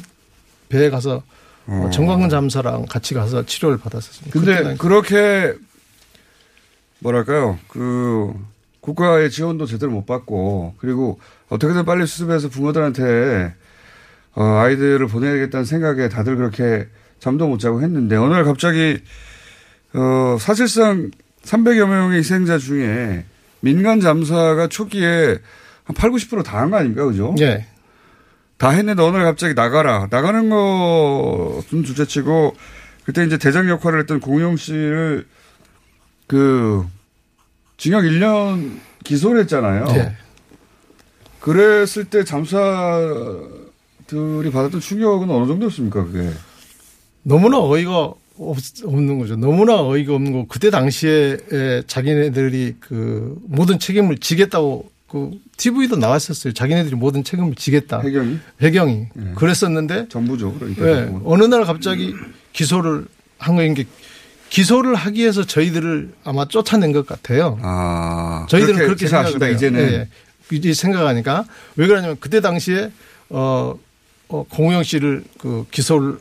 배에 0.69 0.91
가서 0.91 1.23
어, 1.67 1.85
어. 1.87 1.91
정광근 1.91 2.29
잠사랑 2.31 2.87
같이 2.87 3.13
가서 3.15 3.45
치료를 3.45 3.79
받았었습니다. 3.79 4.31
근데 4.33 4.77
그렇게 4.77 5.55
뭐랄까요 7.01 7.59
그 7.69 8.33
국가의 8.85 9.31
지원도 9.31 9.65
제대로 9.65 9.91
못 9.93 10.05
받고 10.05 10.75
그리고 10.79 11.19
어떻게든 11.49 11.87
빨리 11.87 12.07
수습해서 12.07 12.51
부모들한테 12.51 13.55
어, 14.35 14.43
아이들을 14.45 15.07
보내야겠다는 15.07 15.65
생각에 15.65 16.11
다들 16.11 16.37
그렇게 16.37 16.87
잠도 17.19 17.49
못 17.49 17.59
자고 17.59 17.81
했는데 17.81 18.17
어느 18.17 18.35
날 18.35 18.45
갑자기 18.45 18.99
어, 19.95 20.37
사실상 20.39 21.11
300여 21.45 21.87
명의 21.89 22.19
희생자 22.19 22.59
중에 22.59 23.25
민간 23.61 24.01
잠사가 24.01 24.67
초기에 24.69 25.39
한 25.85 25.95
8, 25.97 26.11
90%다 26.11 26.61
한 26.61 26.71
거 26.71 26.77
아닙니까? 26.77 27.07
그죠? 27.07 27.35
예. 27.41 27.67
다 28.59 28.69
했는데 28.69 29.03
어느 29.03 29.17
날 29.17 29.25
갑자기 29.25 29.55
나가라. 29.55 30.09
나가는 30.11 30.51
것은 30.51 31.83
둘째 31.85 32.05
치고 32.05 32.55
그때 33.05 33.25
이제 33.25 33.39
대장 33.39 33.69
역할을 33.71 34.01
했던 34.01 34.21
공용 34.21 34.57
씨를 34.57 35.27
그 36.27 36.87
징역 37.77 38.03
1년 38.03 38.79
기소를 39.05 39.41
했잖아요. 39.43 39.85
네. 39.87 40.17
그랬을 41.41 42.05
때 42.07 42.25
잠사들이 42.25 42.61
받았던 44.53 44.81
충격은 44.81 45.31
어느 45.31 45.47
정도였습니까, 45.47 46.05
그게? 46.05 46.31
너무나 47.23 47.59
어이가 47.61 48.15
없, 48.39 48.57
없는 48.85 49.19
거죠. 49.19 49.37
너무나 49.37 49.81
어이가 49.83 50.15
없는 50.15 50.33
거. 50.33 50.47
그때 50.49 50.71
당시에 50.71 51.37
에, 51.53 51.83
자기네들이 51.87 52.77
그 52.81 53.39
모든 53.47 53.79
책임을 53.79 54.19
지겠다고 54.19 54.91
그 55.09 55.31
TV도 55.57 55.97
나왔었어요. 55.97 56.53
자기네들이 56.55 56.97
모든 56.97 57.23
책임을 57.23 57.55
지겠다. 57.55 58.01
해경이? 58.01 58.39
해경이. 58.61 59.07
그랬었는데 59.37 60.09
정부죠. 60.09 60.55
그러니까. 60.55 60.89
예, 60.89 61.15
어느 61.25 61.45
날 61.45 61.65
갑자기 61.65 62.15
기소를 62.53 63.07
한 63.39 63.55
거인 63.57 63.75
게 63.75 63.85
기소를 64.55 64.95
하기 64.95 65.21
위해서 65.21 65.45
저희들을 65.45 66.13
아마 66.23 66.47
쫓아낸 66.47 66.93
것 66.93 67.05
같아요. 67.09 67.59
아, 67.63 68.47
저희들은 68.49 68.77
그렇게 68.77 69.07
그렇게 69.07 69.47
해요. 69.47 69.53
이제는. 69.53 69.81
예, 69.81 69.95
예. 69.95 70.09
이제 70.53 70.73
생각하니까 70.73 71.45
왜 71.75 71.89
그러냐면 71.89 72.17
그때 72.21 72.41
당시에 72.41 72.93
어, 73.31 73.75
어 74.29 74.45
공영 74.49 74.85
씨를 74.85 75.25
그 75.39 75.67
기소를 75.73 76.21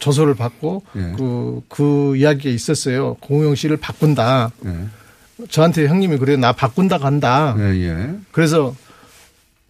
조서를 0.00 0.34
받고 0.34 0.82
예. 0.96 1.12
그, 1.16 1.60
그 1.68 2.16
이야기가 2.16 2.50
있었어요. 2.50 3.14
공영 3.20 3.54
씨를 3.54 3.76
바꾼다. 3.76 4.50
예. 4.66 5.46
저한테 5.48 5.86
형님이 5.86 6.16
그래요. 6.16 6.38
나 6.38 6.52
바꾼다 6.52 6.98
간다. 6.98 7.54
예, 7.58 7.62
예. 7.86 8.14
그래서 8.32 8.74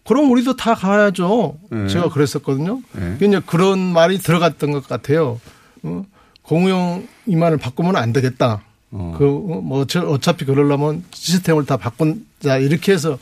그럼 0.07 0.31
우리도 0.31 0.55
다 0.55 0.73
가야죠. 0.73 1.59
예. 1.71 1.87
제가 1.87 2.09
그랬었거든요. 2.09 2.81
예. 2.99 3.17
그냥 3.19 3.43
그런 3.45 3.77
말이 3.77 4.17
들어갔던 4.17 4.71
것 4.71 4.87
같아요. 4.87 5.39
어? 5.83 6.03
공용 6.47 7.07
이만을 7.25 7.57
바꾸면 7.57 7.95
안 7.95 8.13
되겠다. 8.13 8.61
어. 8.91 9.15
그뭐 9.17 9.85
어차피 10.07 10.45
그러려면 10.45 11.03
시스템을 11.11 11.65
다 11.65 11.77
바꾼다 11.77 12.57
이렇게 12.57 12.93
해서 12.93 13.17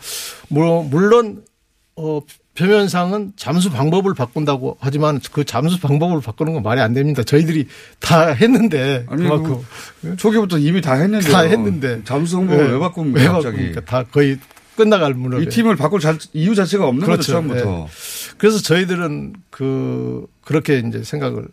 뭐 0.50 0.84
물론 0.84 1.44
어 1.96 2.22
표면상은 2.56 3.34
잠수 3.36 3.72
방법을 3.72 4.14
바꾼다고 4.14 4.78
하지만 4.80 5.20
그 5.32 5.44
잠수 5.44 5.80
방법을 5.80 6.22
바꾸는 6.22 6.54
건 6.54 6.64
말이 6.64 6.82
안 6.82 6.94
됩니다. 6.94 7.24
저희들이 7.24 7.68
다 8.00 8.28
했는데 8.28 9.06
아니, 9.10 9.24
그만큼 9.24 9.66
그 10.02 10.16
초기부터 10.18 10.60
이미 10.60 10.82
다 10.82 10.94
했는데. 10.94 11.32
다 11.32 11.40
했는데 11.42 12.02
잠수 12.04 12.38
홍보를 12.38 12.68
네. 12.68 12.74
왜 12.74 12.80
바꾼 12.80 13.14
왜 13.14 13.26
갑자기? 13.26 13.72
다 13.86 14.04
거의 14.04 14.38
끝나갈 14.76 15.14
무렵에 15.14 15.44
이 15.44 15.50
팀을 15.50 15.76
바꿀 15.76 16.00
자, 16.00 16.18
이유 16.34 16.54
자체가 16.56 16.88
없는 16.88 17.08
거죠, 17.08 17.32
처음부터. 17.32 17.66
네. 17.66 17.88
그래서 18.38 18.62
저희들은 18.62 19.34
그 19.50 20.28
그렇게 20.44 20.80
이제 20.80 21.04
생각을 21.04 21.48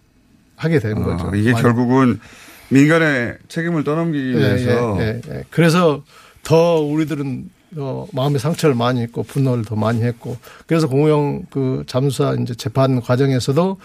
하게 0.61 0.79
되는 0.79 1.03
거죠. 1.03 1.31
아, 1.33 1.37
이게 1.37 1.53
많이. 1.53 1.63
결국은 1.63 2.21
민간의 2.69 3.39
책임을 3.49 3.83
떠넘기기 3.83 4.35
예, 4.35 4.39
위해서 4.39 4.99
예, 5.01 5.05
예, 5.05 5.21
예. 5.35 5.45
그래서 5.51 6.05
더 6.43 6.81
우리들은 6.81 7.51
어, 7.77 8.07
마음의 8.13 8.39
상처를 8.39 8.75
많이 8.75 9.01
했고 9.01 9.23
분노를 9.23 9.65
더 9.65 9.75
많이 9.75 10.03
했고 10.03 10.37
그래서 10.67 10.87
공영 10.87 11.45
그 11.51 11.85
잠수사 11.87 12.35
이제 12.35 12.55
재판 12.55 13.01
과정에서도 13.01 13.79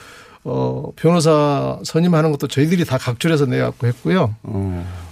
어, 0.44 0.92
변호사 0.96 1.80
선임하는 1.84 2.32
것도 2.32 2.48
저희들이 2.48 2.86
다 2.86 2.98
각출해서 2.98 3.46
내갖고 3.46 3.88
했고요. 3.88 4.36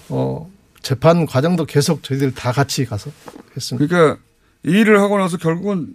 어. 0.09 0.51
재판 0.82 1.26
과정도 1.26 1.66
계속 1.66 2.03
저희들 2.03 2.34
다 2.34 2.51
같이 2.51 2.86
가서 2.86 3.09
했습니다. 3.55 3.88
그러니까 3.88 4.22
이 4.66 4.72
일을 4.72 4.99
하고 4.99 5.18
나서 5.18 5.38
결국은 5.38 5.93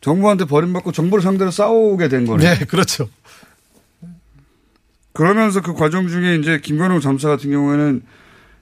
정부한테 0.00 0.44
버림받고 0.46 0.92
정부를 0.92 1.22
상대로 1.22 1.50
싸우게 1.50 2.08
된 2.08 2.26
거네요. 2.26 2.54
네, 2.54 2.64
그렇죠. 2.64 3.08
그러면서 5.12 5.60
그 5.60 5.74
과정 5.74 6.08
중에 6.08 6.36
이제 6.36 6.60
김건웅 6.62 7.00
잠사 7.00 7.28
같은 7.28 7.50
경우에는 7.50 8.02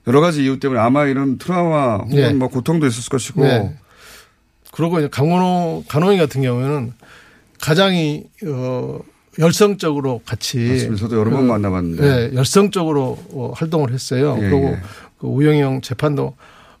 여러 0.07 0.21
가지 0.21 0.43
이유 0.43 0.59
때문에 0.59 0.79
아마 0.79 1.05
이런 1.05 1.37
트라우마 1.37 1.97
혹은 1.97 2.15
네. 2.15 2.33
뭐 2.33 2.47
고통도 2.47 2.87
있었을 2.87 3.09
것이고 3.09 3.43
네. 3.43 3.77
그리고 4.71 4.99
이제 4.99 5.07
강원호 5.09 5.83
간호인 5.87 6.17
같은 6.17 6.41
경우에는 6.41 6.93
가장이 7.59 8.23
어 8.47 8.99
열성적으로 9.37 10.21
같이 10.25 10.57
맞습니다. 10.57 10.95
저도 10.95 11.17
여러 11.17 11.31
번 11.31 11.41
그, 11.41 11.45
만나봤는데. 11.47 12.29
네, 12.29 12.35
열성적으로 12.35 13.17
어, 13.31 13.53
활동을 13.55 13.91
했어요. 13.91 14.35
예, 14.37 14.41
그리고 14.41 14.67
예. 14.69 14.79
그 15.19 15.27
우영이 15.27 15.61
형 15.61 15.81
재판도 15.81 16.35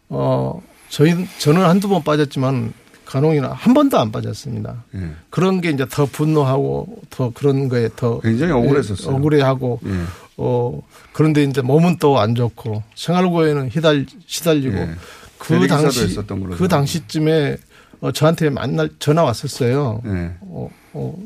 어 0.09 0.61
저희 0.89 1.27
저는 1.37 1.61
한두 1.63 1.87
번 1.87 2.03
빠졌지만 2.03 2.73
간홍이는 3.09 3.49
한 3.49 3.73
번도 3.73 3.97
안 3.97 4.11
빠졌습니다. 4.11 4.83
예. 4.93 5.09
그런 5.31 5.61
게 5.61 5.71
이제 5.71 5.83
더 5.89 6.05
분노하고 6.05 7.01
더 7.09 7.31
그런 7.31 7.67
거에 7.67 7.89
더 7.95 8.19
굉장히 8.19 8.51
억울했었어요. 8.53 9.11
예, 9.11 9.17
억울해하고 9.17 9.79
예. 9.83 9.89
어 10.37 10.79
그런데 11.11 11.43
이제 11.43 11.61
몸은 11.61 11.97
또 11.97 12.19
안 12.19 12.35
좋고 12.35 12.83
생활고에는 12.95 13.69
휘달 13.69 14.05
시달리고 14.27 14.77
예. 14.77 14.89
그 15.39 15.53
당시 15.67 15.99
그 16.57 16.67
당시쯤에 16.67 17.57
어, 18.01 18.11
저한테 18.11 18.49
만날 18.51 18.89
전화 18.99 19.23
왔었어요. 19.23 20.01
예. 20.05 20.31
어, 20.41 20.69
어, 20.93 21.17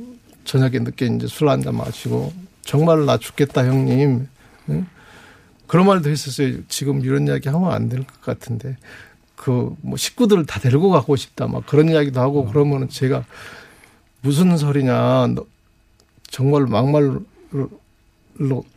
저녁에 0.46 0.80
늦게 0.80 1.06
이제 1.08 1.28
술 1.28 1.50
한 1.50 1.62
잔 1.62 1.76
마시고 1.76 2.32
정말 2.62 3.06
나 3.06 3.18
죽겠다 3.18 3.66
형님. 3.66 4.28
응? 4.70 4.86
그런 5.68 5.86
말도 5.88 6.10
했었어요. 6.10 6.64
지금 6.70 7.02
이런 7.04 7.28
이야기 7.28 7.50
하면 7.50 7.72
안 7.72 7.90
될 7.90 8.04
것 8.06 8.22
같은데 8.22 8.78
그 9.36 9.76
뭐 9.82 9.98
식구들을 9.98 10.46
다 10.46 10.60
데리고 10.60 10.90
가고 10.90 11.16
싶다 11.16 11.48
막 11.48 11.66
그런 11.66 11.90
이야기도 11.90 12.20
어. 12.20 12.24
하고 12.24 12.46
그러면은 12.46 12.90
제가 12.90 13.26
무슨 14.22 14.56
소리냐 14.58 15.28
너 15.36 15.46
정말 16.30 16.66
막말로 16.66 17.24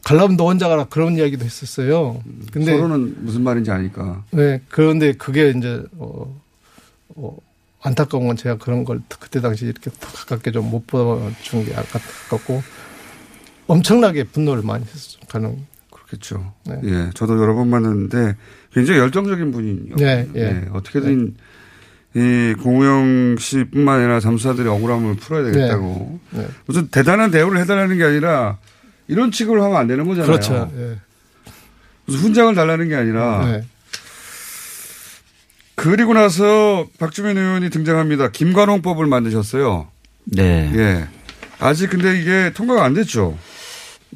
갈라면 0.04 0.36
너 0.36 0.46
혼자 0.48 0.68
가라 0.68 0.84
그런 0.84 1.16
이야기도 1.16 1.44
했었어요. 1.44 2.22
근데 2.52 2.76
서로는 2.76 3.24
무슨 3.24 3.42
말인지 3.42 3.70
아니까. 3.70 4.24
네 4.30 4.60
그런데 4.68 5.12
그게 5.14 5.50
이제 5.56 5.82
어, 5.98 6.34
어 7.14 7.36
안타까운 7.82 8.26
건 8.26 8.36
제가 8.36 8.56
그런 8.58 8.84
걸 8.84 9.00
그때 9.20 9.40
당시 9.40 9.64
이렇게 9.66 9.90
더 9.90 10.08
가깝게 10.08 10.50
좀 10.52 10.70
못 10.70 10.86
보여준 10.86 11.64
게 11.64 11.74
안타깝고 11.74 12.62
엄청나게 13.68 14.24
분노를 14.24 14.62
많이 14.62 14.84
했었죠. 14.84 15.20
가능. 15.28 15.64
그렇겠죠. 15.90 16.52
네. 16.66 16.80
예, 16.84 17.10
저도 17.14 17.40
여러 17.40 17.54
번 17.54 17.68
만났는데 17.68 18.36
굉장히 18.76 19.00
열정적인 19.00 19.52
분이요. 19.52 19.96
네, 19.96 20.28
예. 20.36 20.64
어떻게든 20.70 21.34
이 22.14 22.54
공우영 22.62 23.36
씨뿐만 23.38 24.00
아니라 24.00 24.20
잠수사들의 24.20 24.70
억울함을 24.70 25.16
풀어야 25.16 25.44
되겠다고. 25.44 26.20
네. 26.32 26.40
네. 26.42 26.48
무슨 26.66 26.88
대단한 26.88 27.30
대우를 27.30 27.58
해달라는 27.58 27.96
게 27.96 28.04
아니라 28.04 28.58
이런 29.08 29.30
취급을 29.30 29.62
하면 29.62 29.78
안 29.78 29.86
되는 29.86 30.06
거잖아요. 30.06 30.26
그렇죠. 30.26 30.70
예. 30.76 30.98
무슨 32.04 32.20
훈장을 32.20 32.54
달라는 32.54 32.90
게 32.90 32.96
아니라. 32.96 33.46
네. 33.46 33.64
그리고 35.74 36.12
나서 36.12 36.86
박주민 36.98 37.38
의원이 37.38 37.70
등장합니다. 37.70 38.30
김관홍법을 38.30 39.06
만드셨어요. 39.06 39.88
네. 40.24 40.70
예. 40.74 41.08
아직 41.60 41.88
근데 41.88 42.20
이게 42.20 42.52
통과가 42.54 42.84
안 42.84 42.92
됐죠. 42.92 43.38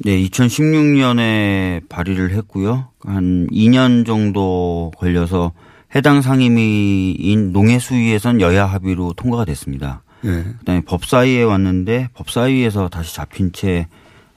네, 0.03 0.19
2016년에 0.23 1.87
발의를 1.87 2.31
했고요. 2.31 2.87
한 3.01 3.47
2년 3.51 4.05
정도 4.05 4.91
걸려서 4.97 5.51
해당 5.95 6.21
상임위인 6.21 7.51
농해수위에선 7.51 8.41
여야 8.41 8.65
합의로 8.65 9.13
통과가 9.13 9.45
됐습니다. 9.45 10.03
예. 10.23 10.43
그다음에 10.59 10.81
법사위에 10.81 11.43
왔는데 11.43 12.09
법사위에서 12.13 12.89
다시 12.89 13.15
잡힌 13.15 13.51
채 13.51 13.87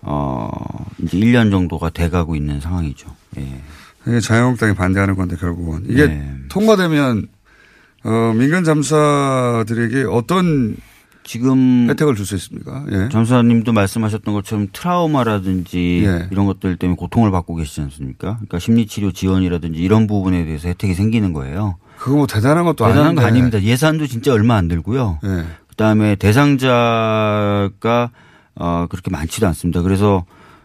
어, 0.03 0.51
이제 1.03 1.19
1년 1.19 1.51
정도가 1.51 1.91
돼가고 1.91 2.37
있는 2.37 2.61
상황이죠. 2.61 3.09
예. 3.39 3.63
이게 4.07 4.21
자유한국당이 4.21 4.75
반대하는 4.75 5.15
건데 5.15 5.37
결국은 5.37 5.85
이게 5.89 6.09
네. 6.09 6.31
통과되면 6.51 7.29
어, 8.05 8.33
민간 8.37 8.65
잠수사들에게 8.65 10.05
어떤 10.11 10.77
지금 11.25 11.89
혜택을 11.91 12.15
줄 12.15 12.27
수 12.27 12.35
있습니까? 12.37 12.85
예. 12.93 13.09
전사님도 13.11 13.73
말씀하셨던 13.73 14.35
것처럼 14.35 14.69
트라우마라든지 14.73 16.03
예. 16.05 16.29
이런 16.31 16.47
것들 16.47 16.77
때문에 16.77 16.97
고통을 16.97 17.31
받고 17.31 17.57
계시지 17.57 17.81
않습니까? 17.81 18.35
그러니까 18.35 18.59
심리치료 18.59 19.13
지원이라든지 19.13 19.81
이런 19.81 20.07
부분에 20.07 20.45
대해서 20.45 20.69
혜택이 20.69 20.95
생기는 20.95 21.33
거예요. 21.33 21.77
그거 21.99 22.17
뭐 22.17 22.27
대단한 22.27 22.65
것도 22.65 22.85
대단한 22.87 23.07
아닌데. 23.07 23.23
거 23.23 23.27
아닙니다. 23.27 23.63
예산도 23.63 24.07
진짜 24.07 24.33
얼마 24.33 24.57
안 24.57 24.69
들고요. 24.69 25.19
예. 25.25 25.45
그다음에 25.69 26.15
대상자가 26.17 28.11
어 28.57 28.87
그렇게 28.89 29.11
많지도 29.11 29.47
않습니다. 29.49 29.83
그래서 29.83 30.25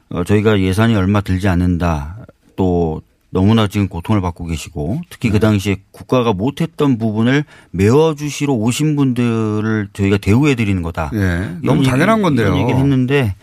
어 0.10 0.24
저희가 0.24 0.60
예산이 0.60 0.95
얼마 0.95 1.22
들지 1.22 1.47
않는다. 1.47 2.18
또 2.55 3.01
너무나 3.32 3.67
지금 3.67 3.88
고통을 3.88 4.21
받고 4.21 4.45
계시고 4.47 5.01
특히 5.09 5.30
네. 5.30 5.34
그 5.34 5.39
당시에 5.39 5.77
국가가 5.91 6.34
못했던 6.34 6.97
부분을 6.97 7.43
메워주시러 7.71 8.53
오신 8.53 8.95
분들을 8.95 9.89
저희가 9.93 10.17
대우해 10.17 10.55
드리는 10.55 10.82
거다. 10.82 11.11
예. 11.13 11.17
이런 11.17 11.59
너무 11.61 11.80
얘기- 11.82 11.89
당연한 11.89 12.21
건데요. 12.23 12.47
이런 12.47 12.59
얘기를 12.61 12.80
했는데 12.80 13.36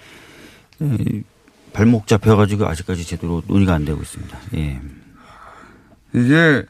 예, 0.82 0.96
발목 1.72 2.06
잡혀가지고 2.06 2.66
아직까지 2.66 3.06
제대로 3.06 3.42
논의가 3.46 3.74
안 3.74 3.84
되고 3.84 4.00
있습니다. 4.02 4.38
예. 4.56 4.80
이게 6.14 6.64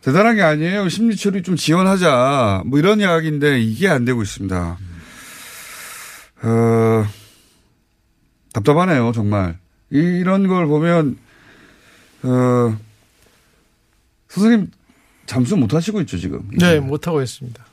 대단한 0.00 0.36
게 0.36 0.42
아니에요. 0.42 0.88
심리치료 0.88 1.42
좀 1.42 1.56
지원하자. 1.56 2.62
뭐 2.66 2.78
이런 2.78 3.00
이야기인데 3.00 3.60
이게 3.60 3.88
안 3.88 4.04
되고 4.04 4.22
있습니다. 4.22 4.78
어, 6.42 7.06
답답하네요. 8.52 9.12
정말. 9.12 9.58
이런 9.90 10.46
걸 10.46 10.66
보면, 10.66 11.18
어, 12.22 12.76
선생님 14.28 14.70
잠수 15.26 15.56
못 15.56 15.74
하시고 15.74 16.00
있죠, 16.02 16.18
지금. 16.18 16.48
네, 16.58 16.78
못 16.80 17.06
하고 17.06 17.20
있습니다. 17.22 17.64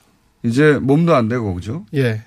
이제 0.44 0.74
몸도 0.82 1.16
안 1.16 1.28
되고, 1.30 1.54
그죠? 1.54 1.86
예. 1.94 2.22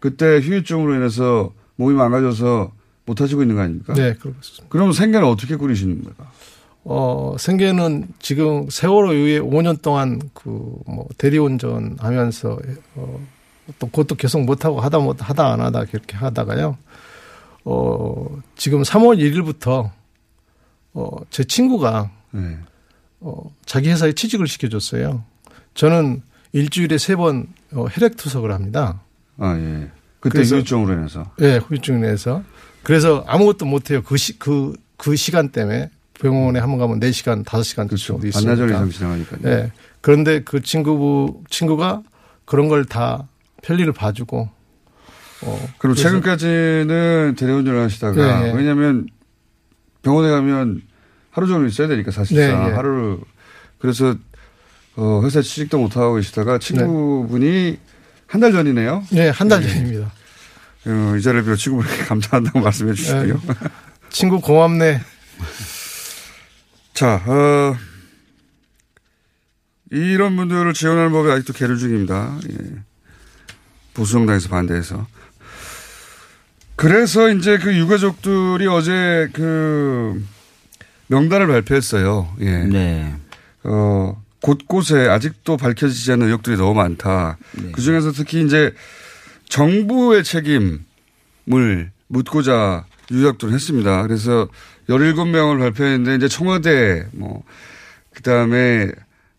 그때 0.00 0.40
휴유증으로 0.40 0.94
인해서 0.94 1.52
몸이 1.76 1.94
망가져서 1.94 2.72
못 3.06 3.20
하시고 3.20 3.42
있는 3.42 3.56
거 3.56 3.62
아닙니까? 3.62 3.94
네, 3.94 4.14
그렇습니다. 4.14 4.64
그럼 4.68 4.92
생계는 4.92 5.26
어떻게 5.26 5.56
꾸리시는 5.56 6.02
거예요? 6.02 6.14
어, 6.84 7.36
생계는 7.38 8.08
지금 8.20 8.68
세월호 8.70 9.12
이후에 9.12 9.40
5년 9.40 9.82
동안 9.82 10.20
그 10.32 10.48
뭐 10.86 11.06
대리운전 11.18 11.96
하면서 12.00 12.58
어, 12.94 13.20
또 13.78 13.86
그것도 13.88 14.14
계속 14.16 14.40
못하고 14.44 14.80
하다 14.80 14.98
못 14.98 15.16
하다 15.28 15.52
안 15.52 15.60
하다 15.60 15.84
그렇게 15.84 16.16
하다가요. 16.16 16.76
어, 17.64 18.38
지금 18.56 18.82
3월 18.82 19.18
1일부터 19.18 19.90
어, 20.94 21.08
제 21.30 21.44
친구가 21.44 22.10
네. 22.32 22.56
어, 23.20 23.54
자기 23.66 23.90
회사에 23.90 24.12
취직을 24.12 24.46
시켜줬어요. 24.48 25.22
저는 25.74 26.22
일주일에 26.52 26.98
세 26.98 27.16
번 27.16 27.46
어, 27.72 27.86
혈액 27.90 28.16
투석을 28.16 28.50
합니다. 28.52 29.00
아, 29.38 29.56
예. 29.56 29.88
그때 30.18 30.42
휴유증으로 30.42 30.92
인해서. 30.94 31.30
예, 31.40 31.56
후유증 31.58 32.00
내서. 32.00 32.42
그래서 32.82 33.24
아무것도 33.26 33.64
못해요. 33.66 34.02
그 34.02 34.16
시, 34.16 34.38
그, 34.38 34.74
그 34.96 35.16
시간 35.16 35.50
때문에 35.50 35.90
병원에 36.14 36.58
한 36.58 36.68
번 36.70 36.78
가면 36.78 37.00
4시간, 37.00 37.44
5시간 37.44 37.88
정도 37.96 38.26
있으니까. 38.26 38.40
반나절 38.54 38.70
이상 38.70 38.90
지나가니까요. 38.90 39.40
예. 39.46 39.72
그런데 40.00 40.42
그 40.42 40.60
친구, 40.62 41.42
친구가 41.48 42.02
그런 42.44 42.68
걸 42.68 42.84
다 42.84 43.28
편리를 43.62 43.90
봐주고. 43.92 44.48
어, 45.42 45.68
그래서- 45.78 46.02
최근까지는 46.02 47.34
대리운전을 47.38 47.80
하시다가 47.80 48.40
네, 48.40 48.46
네. 48.52 48.56
왜냐하면 48.56 49.06
병원에 50.02 50.30
가면 50.30 50.82
하루 51.30 51.46
종일 51.46 51.68
있어야 51.68 51.88
되니까 51.88 52.10
사실상 52.10 52.62
네, 52.64 52.70
네. 52.70 52.74
하루 52.76 53.20
그래서 53.78 54.14
어, 54.96 55.20
회사 55.24 55.40
취직도 55.42 55.78
못 55.78 55.96
하고 55.96 56.14
계시다가 56.16 56.58
친구분이 56.58 57.78
한 58.26 58.40
달 58.40 58.52
전이네요. 58.52 59.04
네, 59.12 59.28
한 59.30 59.48
달 59.48 59.62
전입니다. 59.62 60.12
어, 60.86 61.14
이 61.16 61.22
자리를 61.22 61.44
빌어 61.44 61.56
친구분에게 61.56 62.04
감사한다고 62.06 62.60
말씀해 62.60 62.92
주시고요. 62.94 63.34
네. 63.46 63.54
친구 64.10 64.40
고맙네. 64.40 65.00
자, 66.94 67.22
어, 67.26 67.76
이런 69.90 70.36
분들을 70.36 70.72
지원하는 70.74 71.10
법이 71.12 71.30
아직도 71.30 71.52
계류 71.52 71.76
중입니다. 71.78 72.38
예. 72.50 72.56
보수정당에서 73.94 74.48
반대해서. 74.48 75.06
그래서 76.80 77.28
이제 77.28 77.58
그 77.58 77.76
유가족들이 77.76 78.66
어제 78.66 79.28
그 79.34 80.24
명단을 81.08 81.46
발표했어요. 81.46 82.34
예. 82.40 82.64
네. 82.64 83.14
어, 83.64 84.18
곳곳에 84.40 85.06
아직도 85.06 85.58
밝혀지지 85.58 86.12
않는 86.12 86.28
의혹들이 86.28 86.56
너무 86.56 86.72
많다. 86.72 87.36
그 87.72 87.82
중에서 87.82 88.12
특히 88.12 88.42
이제 88.42 88.74
정부의 89.50 90.24
책임을 90.24 90.80
묻고자 92.06 92.86
유력들을 93.10 93.52
했습니다. 93.52 94.00
그래서 94.00 94.48
17명을 94.88 95.58
발표했는데 95.58 96.14
이제 96.14 96.28
청와대, 96.28 97.06
뭐, 97.12 97.42
그 98.14 98.22
다음에, 98.22 98.90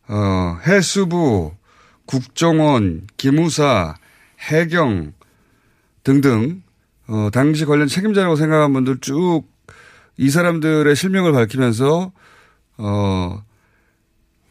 어, 0.08 0.60
해수부, 0.68 1.54
국정원, 2.06 3.08
기무사, 3.18 3.96
해경 4.40 5.14
등등, 6.04 6.62
어, 7.12 7.30
당시 7.32 7.66
관련 7.66 7.88
책임자라고 7.88 8.36
생각한 8.36 8.74
분들 8.74 8.98
쭉 9.02 9.52
이 10.18 10.30
사람들의 10.30 10.96
실명을 10.96 11.32
밝히면서, 11.32 12.12
어, 12.78 13.44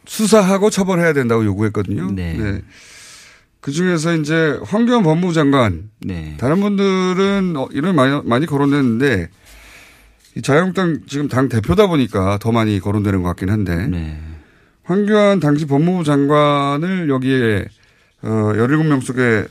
수사하고 0.05 0.69
처벌해야 0.71 1.13
된다고 1.13 1.45
요구했거든요. 1.45 2.11
네. 2.11 2.63
그 3.61 3.71
중에서 3.71 4.17
이제 4.17 4.59
황교안 4.65 5.05
법무부 5.05 5.33
장관. 5.33 5.91
네. 6.01 6.37
다른 6.39 6.61
분들은 6.61 7.55
어, 7.57 7.69
이름 7.71 7.95
많이, 7.95 8.21
많이 8.25 8.47
거론됐는데 8.47 9.29
이 10.37 10.43
자유한국당 10.43 11.03
지금 11.07 11.29
당 11.29 11.49
대표다 11.49 11.87
보니까 11.87 12.39
더 12.39 12.51
많이 12.51 12.81
거론되는 12.81 13.23
것 13.23 13.29
같긴 13.29 13.51
한데. 13.51 13.87
네. 13.87 14.19
황교안 14.83 15.39
당시 15.39 15.67
법무부 15.67 16.03
장관을 16.03 17.09
여기에 17.11 17.67
어, 18.23 18.29
17명 18.57 19.03
속에 19.03 19.47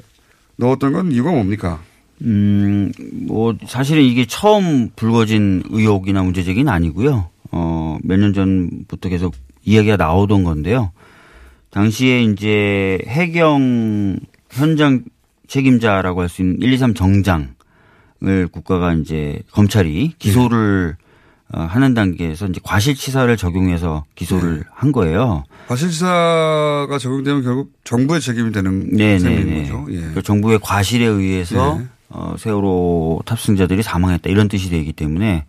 넣었던 0.57 0.91
건 0.91 1.11
이유가 1.13 1.31
뭡니까? 1.31 1.79
음, 2.21 2.91
뭐, 3.27 3.55
사실은 3.67 4.03
이게 4.03 4.25
처음 4.25 4.89
불거진 4.95 5.63
의혹이나 5.69 6.21
문제제기는 6.23 6.71
아니고요. 6.71 7.29
어, 7.51 7.97
몇 8.03 8.17
년 8.19 8.33
전부터 8.33 9.09
계속 9.09 9.33
이야기가 9.63 9.97
나오던 9.97 10.43
건데요. 10.43 10.91
당시에 11.71 12.23
이제 12.23 12.99
해경 13.07 14.19
현장 14.51 15.03
책임자라고 15.47 16.21
할 16.21 16.29
수 16.29 16.41
있는 16.41 16.59
123 16.59 16.93
정장을 16.93 18.47
국가가 18.51 18.93
이제 18.93 19.39
검찰이 19.51 20.13
기소를 20.19 20.95
어, 21.51 21.61
하는 21.61 21.93
단계에서 21.95 22.47
이제 22.47 22.59
과실치사를 22.63 23.35
적용해서 23.37 24.03
기소를 24.15 24.63
한 24.71 24.91
거예요. 24.91 25.43
과실치사가 25.67 26.97
적용되면 26.99 27.41
결국 27.43 27.71
정부의 27.83 28.21
책임이 28.21 28.51
되는 28.51 28.81
셈인 28.95 28.97
네네네. 28.97 29.61
거죠. 29.63 29.87
예. 29.91 30.01
그 30.13 30.21
정부의 30.21 30.59
과실에 30.61 31.05
의해서 31.05 31.77
네. 31.79 31.85
어, 32.09 32.35
세월호 32.37 33.21
탑승자들이 33.25 33.83
사망했다 33.83 34.29
이런 34.29 34.47
뜻이 34.47 34.69
되기 34.69 34.93
때문에 34.93 35.45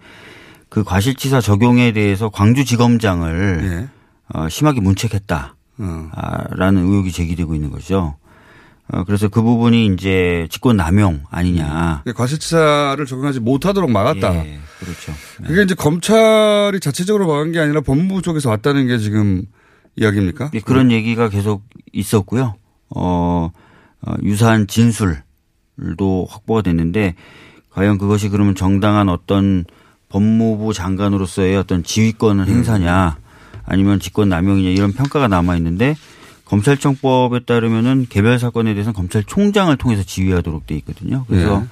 그 0.69 0.85
과실치사 0.85 1.41
적용에 1.41 1.93
대해서 1.93 2.29
광주지검장을 2.29 3.61
예. 3.63 3.89
어, 4.33 4.49
심하게 4.49 4.81
문책했다라는 4.81 5.53
어. 5.79 6.81
의혹이 6.81 7.13
제기되고 7.13 7.55
있는 7.55 7.71
거죠. 7.71 8.17
어, 8.93 9.05
그래서 9.05 9.29
그 9.29 9.43
부분이 9.43 9.87
이제 9.87 10.49
직권 10.51 10.77
남용 10.77 11.23
아니냐. 11.31 12.03
예, 12.07 12.13
과실치사를 12.13 13.05
적용하지 13.07 13.41
못하도록 13.41 13.91
막았다. 13.91 14.35
예, 14.35 14.59
그렇죠. 14.81 15.13
그게 15.45 15.63
이제 15.63 15.75
검찰이 15.75 16.79
자체적으로 16.81 17.27
막은 17.29 17.53
게 17.53 17.61
아니라 17.61 17.81
법무부 17.83 18.23
쪽에서 18.23 18.51
왔다는 18.51 18.89
게 18.89 18.99
지금 18.99 19.43
이야기입니까? 19.97 20.51
예, 20.55 20.61
그런 20.61 20.91
얘기가 20.91 21.29
계속 21.29 21.65
있었고요. 21.93 22.55
어, 22.95 23.51
어, 24.03 24.15
유사한 24.23 24.67
진술 24.67 25.23
도 25.97 26.27
확보가 26.29 26.63
됐는데 26.63 27.15
과연 27.71 27.99
그것이 27.99 28.29
그러면 28.29 28.55
정당한 28.55 29.09
어떤 29.09 29.65
법무부 30.09 30.73
장관으로서의 30.73 31.57
어떤 31.57 31.83
지휘권을 31.83 32.47
행사냐 32.49 33.17
아니면 33.65 34.01
직권 34.01 34.29
남용이냐 34.29 34.71
이런 34.71 34.93
평가가 34.93 35.29
남아 35.29 35.57
있는데 35.57 35.95
검찰청법에 36.45 37.41
따르면은 37.47 38.07
개별 38.09 38.39
사건에 38.41 38.75
대해서는 38.75 38.93
검찰총장을 38.95 39.75
통해서 39.77 40.03
지휘하도록 40.03 40.67
돼 40.67 40.75
있거든요. 40.79 41.25
그래서 41.29 41.61
네. 41.61 41.67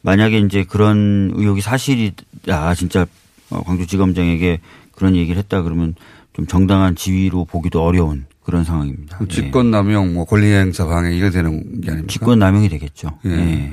만약에 0.00 0.38
이제 0.38 0.64
그런 0.64 1.30
의혹이 1.34 1.60
사실이다 1.60 2.74
진짜 2.74 3.06
어, 3.50 3.62
광주지검장에게 3.62 4.60
그런 4.92 5.16
얘기를 5.16 5.38
했다 5.38 5.60
그러면 5.62 5.94
좀 6.32 6.46
정당한 6.46 6.96
지위로 6.96 7.44
보기도 7.44 7.84
어려운 7.84 8.24
그런 8.50 8.64
상황입니다. 8.64 9.18
예. 9.22 9.28
직권 9.28 9.70
남용, 9.70 10.12
뭐 10.12 10.24
권리행사 10.24 10.86
방해 10.86 11.16
이게 11.16 11.30
되는 11.30 11.80
게 11.80 11.90
아닙니까? 11.90 12.12
직권 12.12 12.40
남용이 12.40 12.68
되겠죠. 12.68 13.18
예. 13.26 13.30
예. 13.30 13.72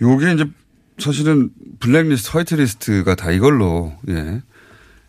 요게 0.00 0.34
이제 0.34 0.46
사실은 0.98 1.50
블랙리스트, 1.80 2.30
화이트리스트가 2.30 3.16
다 3.16 3.32
이걸로 3.32 3.92
예. 4.08 4.40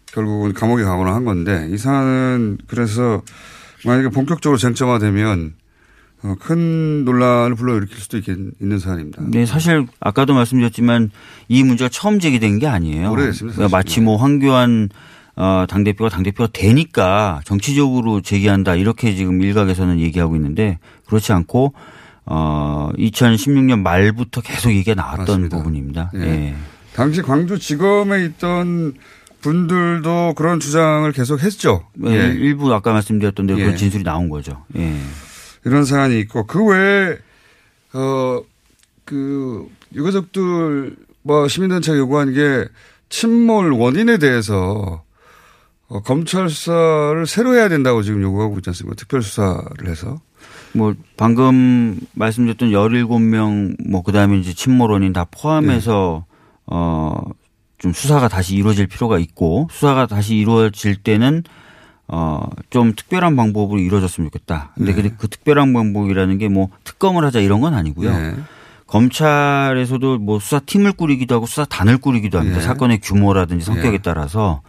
결국은 0.07 0.53
감옥에 0.53 0.83
가거나 0.83 1.13
한 1.13 1.23
건데 1.23 1.69
이 1.71 1.77
사안은 1.77 2.57
그래서 2.67 3.21
만약에 3.85 4.09
본격적으로 4.09 4.57
쟁점화되면 4.57 5.53
어, 6.23 6.35
큰 6.39 7.05
논란을 7.05 7.55
불러일으킬 7.55 7.97
수도 7.97 8.17
있겠, 8.17 8.37
있는 8.59 8.79
사안입니다. 8.79 9.23
네, 9.27 9.45
사실 9.45 9.87
아까도 9.99 10.33
말씀드렸지만 10.33 11.11
이 11.47 11.63
문제가 11.63 11.89
처음 11.89 12.19
제기된 12.19 12.59
게 12.59 12.67
아니에요. 12.67 13.11
오래됐습니다, 13.11 13.55
그러니까 13.55 13.77
마치 13.77 14.01
뭐 14.01 14.17
황교안 14.17 14.89
어, 15.35 15.65
당대표가 15.67 16.09
당대표가 16.09 16.49
되니까 16.53 17.41
정치적으로 17.45 18.21
제기한다 18.21 18.75
이렇게 18.75 19.15
지금 19.15 19.41
일각에서는 19.41 19.99
얘기하고 19.99 20.35
있는데 20.35 20.79
그렇지 21.05 21.31
않고 21.33 21.73
어, 22.25 22.89
2016년 22.97 23.81
말부터 23.81 24.41
계속 24.41 24.71
얘기가 24.71 24.95
나왔던 24.95 25.25
맞습니다. 25.25 25.57
부분입니다. 25.57 26.11
예. 26.15 26.19
예. 26.21 26.55
당시 26.93 27.21
광주지검에 27.21 28.25
있던 28.25 28.93
분들도 29.41 30.33
그런 30.35 30.59
주장을 30.59 31.09
계속 31.13 31.41
했죠. 31.41 31.87
예, 32.05 32.11
예. 32.11 32.27
일부 32.33 32.71
아까 32.73 32.93
말씀드렸던 32.93 33.47
대로 33.47 33.59
예. 33.59 33.63
그런 33.63 33.77
진술이 33.77 34.03
나온 34.03 34.29
거죠. 34.29 34.65
예. 34.77 34.95
이런 35.65 35.85
사안이 35.85 36.19
있고 36.19 36.45
그 36.45 36.63
외에 36.65 37.17
어 37.93 38.41
그 39.11 39.67
유가족들 39.93 40.95
뭐 41.23 41.47
시민단체가 41.49 41.97
요구한 41.97 42.33
게 42.33 42.65
침몰 43.09 43.73
원인에 43.73 44.17
대해서 44.19 45.03
어, 45.91 45.99
검찰 46.01 46.49
수사를 46.49 47.25
새로 47.27 47.53
해야 47.55 47.67
된다고 47.67 48.01
지금 48.01 48.21
요구하고 48.21 48.57
있지 48.57 48.69
않습니까? 48.69 48.95
특별 48.95 49.21
수사를 49.21 49.87
해서 49.87 50.19
뭐 50.73 50.95
방금 51.17 51.99
말씀드렸던 52.13 52.69
17명 52.69 53.75
뭐 53.89 54.01
그다음에 54.01 54.37
이제 54.37 54.53
침몰원인 54.53 55.11
다 55.11 55.25
포함해서 55.29 56.25
어좀 56.65 57.91
수사가 57.93 58.29
다시 58.29 58.55
이루어질 58.55 58.87
필요가 58.87 59.19
있고 59.19 59.67
수사가 59.69 60.07
다시 60.07 60.37
이루어질 60.37 60.95
때는 60.95 61.43
어좀 62.07 62.93
특별한 62.95 63.35
방법으로 63.35 63.79
이루어졌으면 63.79 64.29
좋겠다. 64.29 64.71
근데 64.75 64.93
네. 64.95 65.01
그, 65.01 65.15
그 65.17 65.27
특별한 65.27 65.73
방법이라는 65.73 66.37
게 66.37 66.47
뭐 66.47 66.69
특검을 66.85 67.25
하자 67.25 67.41
이런 67.41 67.59
건 67.59 67.73
아니고요. 67.73 68.11
네. 68.17 68.35
검찰에서도 68.87 70.19
뭐 70.19 70.39
수사팀을 70.39 70.93
꾸리기도 70.93 71.35
하고 71.35 71.45
수사단을 71.45 71.97
꾸리기도 71.97 72.37
합니다. 72.39 72.59
네. 72.59 72.63
사건의 72.63 72.99
규모라든지 72.99 73.65
성격에 73.65 73.91
네. 73.91 73.99
따라서 74.01 74.61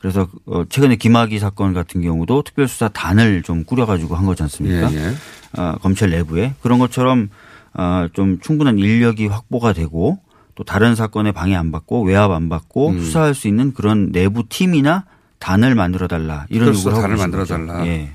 그래서 0.00 0.28
어, 0.46 0.64
최근에 0.68 0.96
김학의 0.96 1.38
사건 1.38 1.74
같은 1.74 2.02
경우도 2.02 2.42
특별수사단을 2.42 3.42
좀 3.42 3.64
꾸려가지고 3.64 4.14
한 4.14 4.26
거지 4.26 4.42
않습니까? 4.44 4.92
예, 4.92 4.96
예. 4.96 5.14
어, 5.60 5.76
검찰 5.80 6.10
내부에 6.10 6.54
그런 6.62 6.78
것처럼 6.78 7.30
어, 7.74 8.06
좀 8.12 8.38
충분한 8.40 8.78
인력이 8.78 9.26
확보가 9.26 9.72
되고 9.72 10.18
또 10.54 10.64
다른 10.64 10.94
사건에 10.94 11.32
방해 11.32 11.54
안 11.54 11.70
받고 11.72 12.02
외압 12.02 12.30
안 12.30 12.48
받고 12.48 12.90
음. 12.90 13.00
수사할 13.00 13.34
수 13.34 13.48
있는 13.48 13.72
그런 13.72 14.12
내부 14.12 14.44
팀이나 14.48 15.04
단을 15.38 15.74
만들어 15.74 16.08
달라 16.08 16.46
이런 16.48 16.74
요구를 16.74 16.96
하고 16.96 17.08
계신 17.08 17.18
만들어. 17.18 17.44
달라. 17.44 17.86
예. 17.86 18.10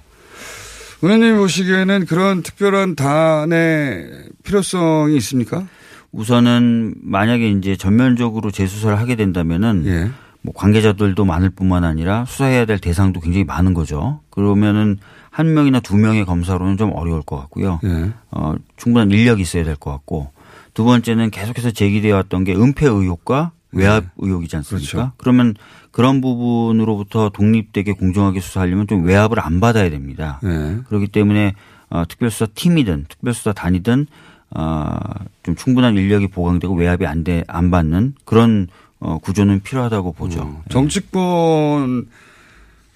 의원님 1.02 1.38
보시기에는 1.38 2.06
그런 2.06 2.44
특별한 2.44 2.96
단의 2.96 4.10
필요성이 4.44 5.18
있습니까? 5.18 5.68
우선은 6.14 6.96
만약에 7.02 7.50
이제 7.52 7.76
전면적으로 7.76 8.52
재수사를 8.52 8.98
하게 8.98 9.16
된다면은 9.16 9.84
예. 9.86 10.12
뭐 10.44 10.54
관계자들도 10.54 11.24
많을 11.26 11.50
뿐만 11.50 11.84
아니라 11.86 12.26
수사해야 12.26 12.66
될 12.66 12.78
대상도 12.78 13.20
굉장히 13.22 13.46
많은 13.46 13.74
거죠. 13.74 14.20
그러면은 14.30 14.98
한 15.32 15.54
명이나 15.54 15.80
두 15.80 15.96
명의 15.98 16.26
검사로는 16.26 16.78
좀 16.78 16.92
어려울 16.94 17.22
것 17.22 17.38
같고요. 17.38 17.80
예. 17.86 18.12
어, 18.32 18.54
충분한 18.78 19.10
인력이 19.10 19.42
있어야 19.42 19.64
될 19.64 19.76
것 19.78 19.92
같고 19.92 20.32
두 20.74 20.84
번째는 20.84 21.32
계속해서 21.32 21.72
제기되어 21.72 22.14
왔던 22.16 22.44
게 22.44 22.54
은폐 22.56 22.86
의혹과 22.88 23.52
외압 23.72 24.04
의혹이지 24.18 24.56
않습니까? 24.58 24.86
네. 24.86 24.92
그렇죠. 24.92 25.12
그러면 25.18 25.56
그런 25.92 26.22
부분으로부터 26.22 27.30
독립되게 27.30 27.94
공정하게 27.94 28.40
수사하려면 28.40 28.86
좀 28.88 29.04
외압을 29.06 29.40
안 29.40 29.60
받아야 29.60 29.90
됩니다. 29.90 30.40
예. 30.44 30.78
그렇기 30.88 31.08
때문에 31.08 31.54
어, 31.90 32.04
특별수사 32.08 32.48
팀이든 32.54 33.06
특별수사 33.08 33.54
단이든 33.54 34.08
어, 34.56 34.96
좀 35.42 35.56
충분한 35.56 35.96
인력이 35.96 36.28
보강되고 36.28 36.76
외압이 36.76 37.08
안, 37.08 37.24
돼, 37.24 37.44
안 37.48 37.72
받는 37.72 38.14
그런 38.26 38.68
어, 39.04 39.18
구조는 39.18 39.62
필요하다고 39.64 40.14
보죠. 40.14 40.42
어, 40.42 40.64
정치권 40.70 42.08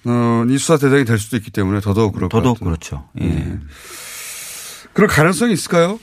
어, 0.06 0.44
이 0.48 0.56
수사 0.56 0.78
대상이 0.78 1.04
될 1.04 1.18
수도 1.18 1.36
있기 1.36 1.50
때문에 1.50 1.80
더더욱 1.80 2.18
것 2.18 2.28
더더욱. 2.30 2.58
그렇죠. 2.60 3.06
예. 3.20 3.58
그럴 4.94 5.06
가능성이 5.06 5.52
있을까요? 5.52 6.00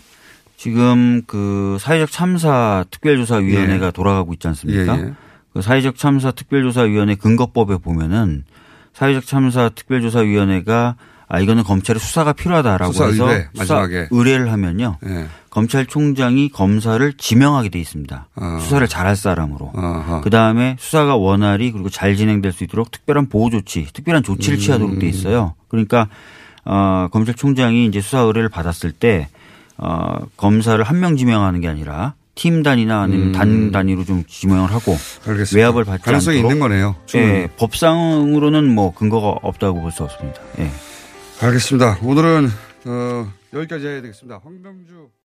지금 0.58 1.24
그 1.26 1.78
사회적 1.80 2.12
참사 2.12 2.86
특별조사위원회가 2.92 3.88
예. 3.88 3.92
돌아가고 3.92 4.34
있지 4.34 4.48
않습니까? 4.48 4.96
예, 5.00 5.02
예. 5.02 5.14
그 5.54 5.64
사회적 5.64 5.98
참사 5.98 6.30
특별조사위원회 6.30 7.16
근거법에 7.16 7.78
보면은 7.78 8.44
사회적 8.94 9.26
참사 9.26 9.70
특별조사위원회가 9.70 10.98
아 11.36 11.40
이거는 11.42 11.64
검찰의 11.64 12.00
수사가 12.00 12.32
필요하다라고 12.34 12.94
수사 12.94 13.06
해서 13.08 13.30
의뢰, 13.30 13.48
수사 13.54 13.74
마지막에. 13.76 14.08
의뢰를 14.12 14.52
하면요. 14.52 14.98
예. 15.06 15.26
검찰총장이 15.50 16.50
검사를 16.50 17.14
지명하게 17.18 17.70
돼 17.70 17.80
있습니다. 17.80 18.28
어. 18.36 18.58
수사를 18.62 18.88
잘할 18.88 19.16
사람으로. 19.16 19.72
어허. 19.76 20.22
그 20.22 20.30
다음에 20.30 20.76
수사가 20.80 21.16
원활히 21.16 21.72
그리고 21.72 21.90
잘 21.90 22.16
진행될 22.16 22.52
수 22.52 22.64
있도록 22.64 22.92
특별한 22.92 23.30
보호 23.30 23.50
조치, 23.50 23.86
특별한 23.94 24.24
조치를 24.24 24.58
취하도록 24.60 25.00
돼 25.00 25.08
있어요. 25.08 25.56
그러니까 25.68 26.08
어, 26.64 27.08
검찰총장이 27.12 27.86
이제 27.86 28.00
수사 28.02 28.20
의뢰를 28.20 28.50
받았을 28.50 28.92
때 28.92 29.28
어, 29.78 30.18
검사를 30.38 30.82
한 30.84 31.00
명 31.00 31.18
지명하는 31.18 31.60
게 31.62 31.68
아니라 31.68 32.14
팀 32.34 32.64
단위나 32.64 33.02
아니면 33.02 33.28
음. 33.28 33.32
단 33.32 33.72
단위로 33.72 34.04
좀 34.04 34.24
지명을 34.28 34.72
하고 34.74 34.98
알겠습니다. 35.28 35.56
외압을 35.58 35.86
받지 35.86 36.04
가능성이 36.04 36.38
않도록 36.40 36.52
있는 36.52 36.68
거네요. 36.68 36.96
예, 37.16 37.48
법상으로는 37.58 38.74
뭐 38.74 38.94
근거가 38.94 39.40
없다고 39.42 39.80
볼 39.82 39.92
수 39.92 40.04
없습니다. 40.04 40.42
예. 40.60 40.70
알겠습니다. 41.42 42.00
오늘은 42.02 42.48
어, 42.86 43.34
여기까지 43.54 43.86
해야 43.88 44.02
되겠습니다. 44.02 44.40
황병주 44.44 45.10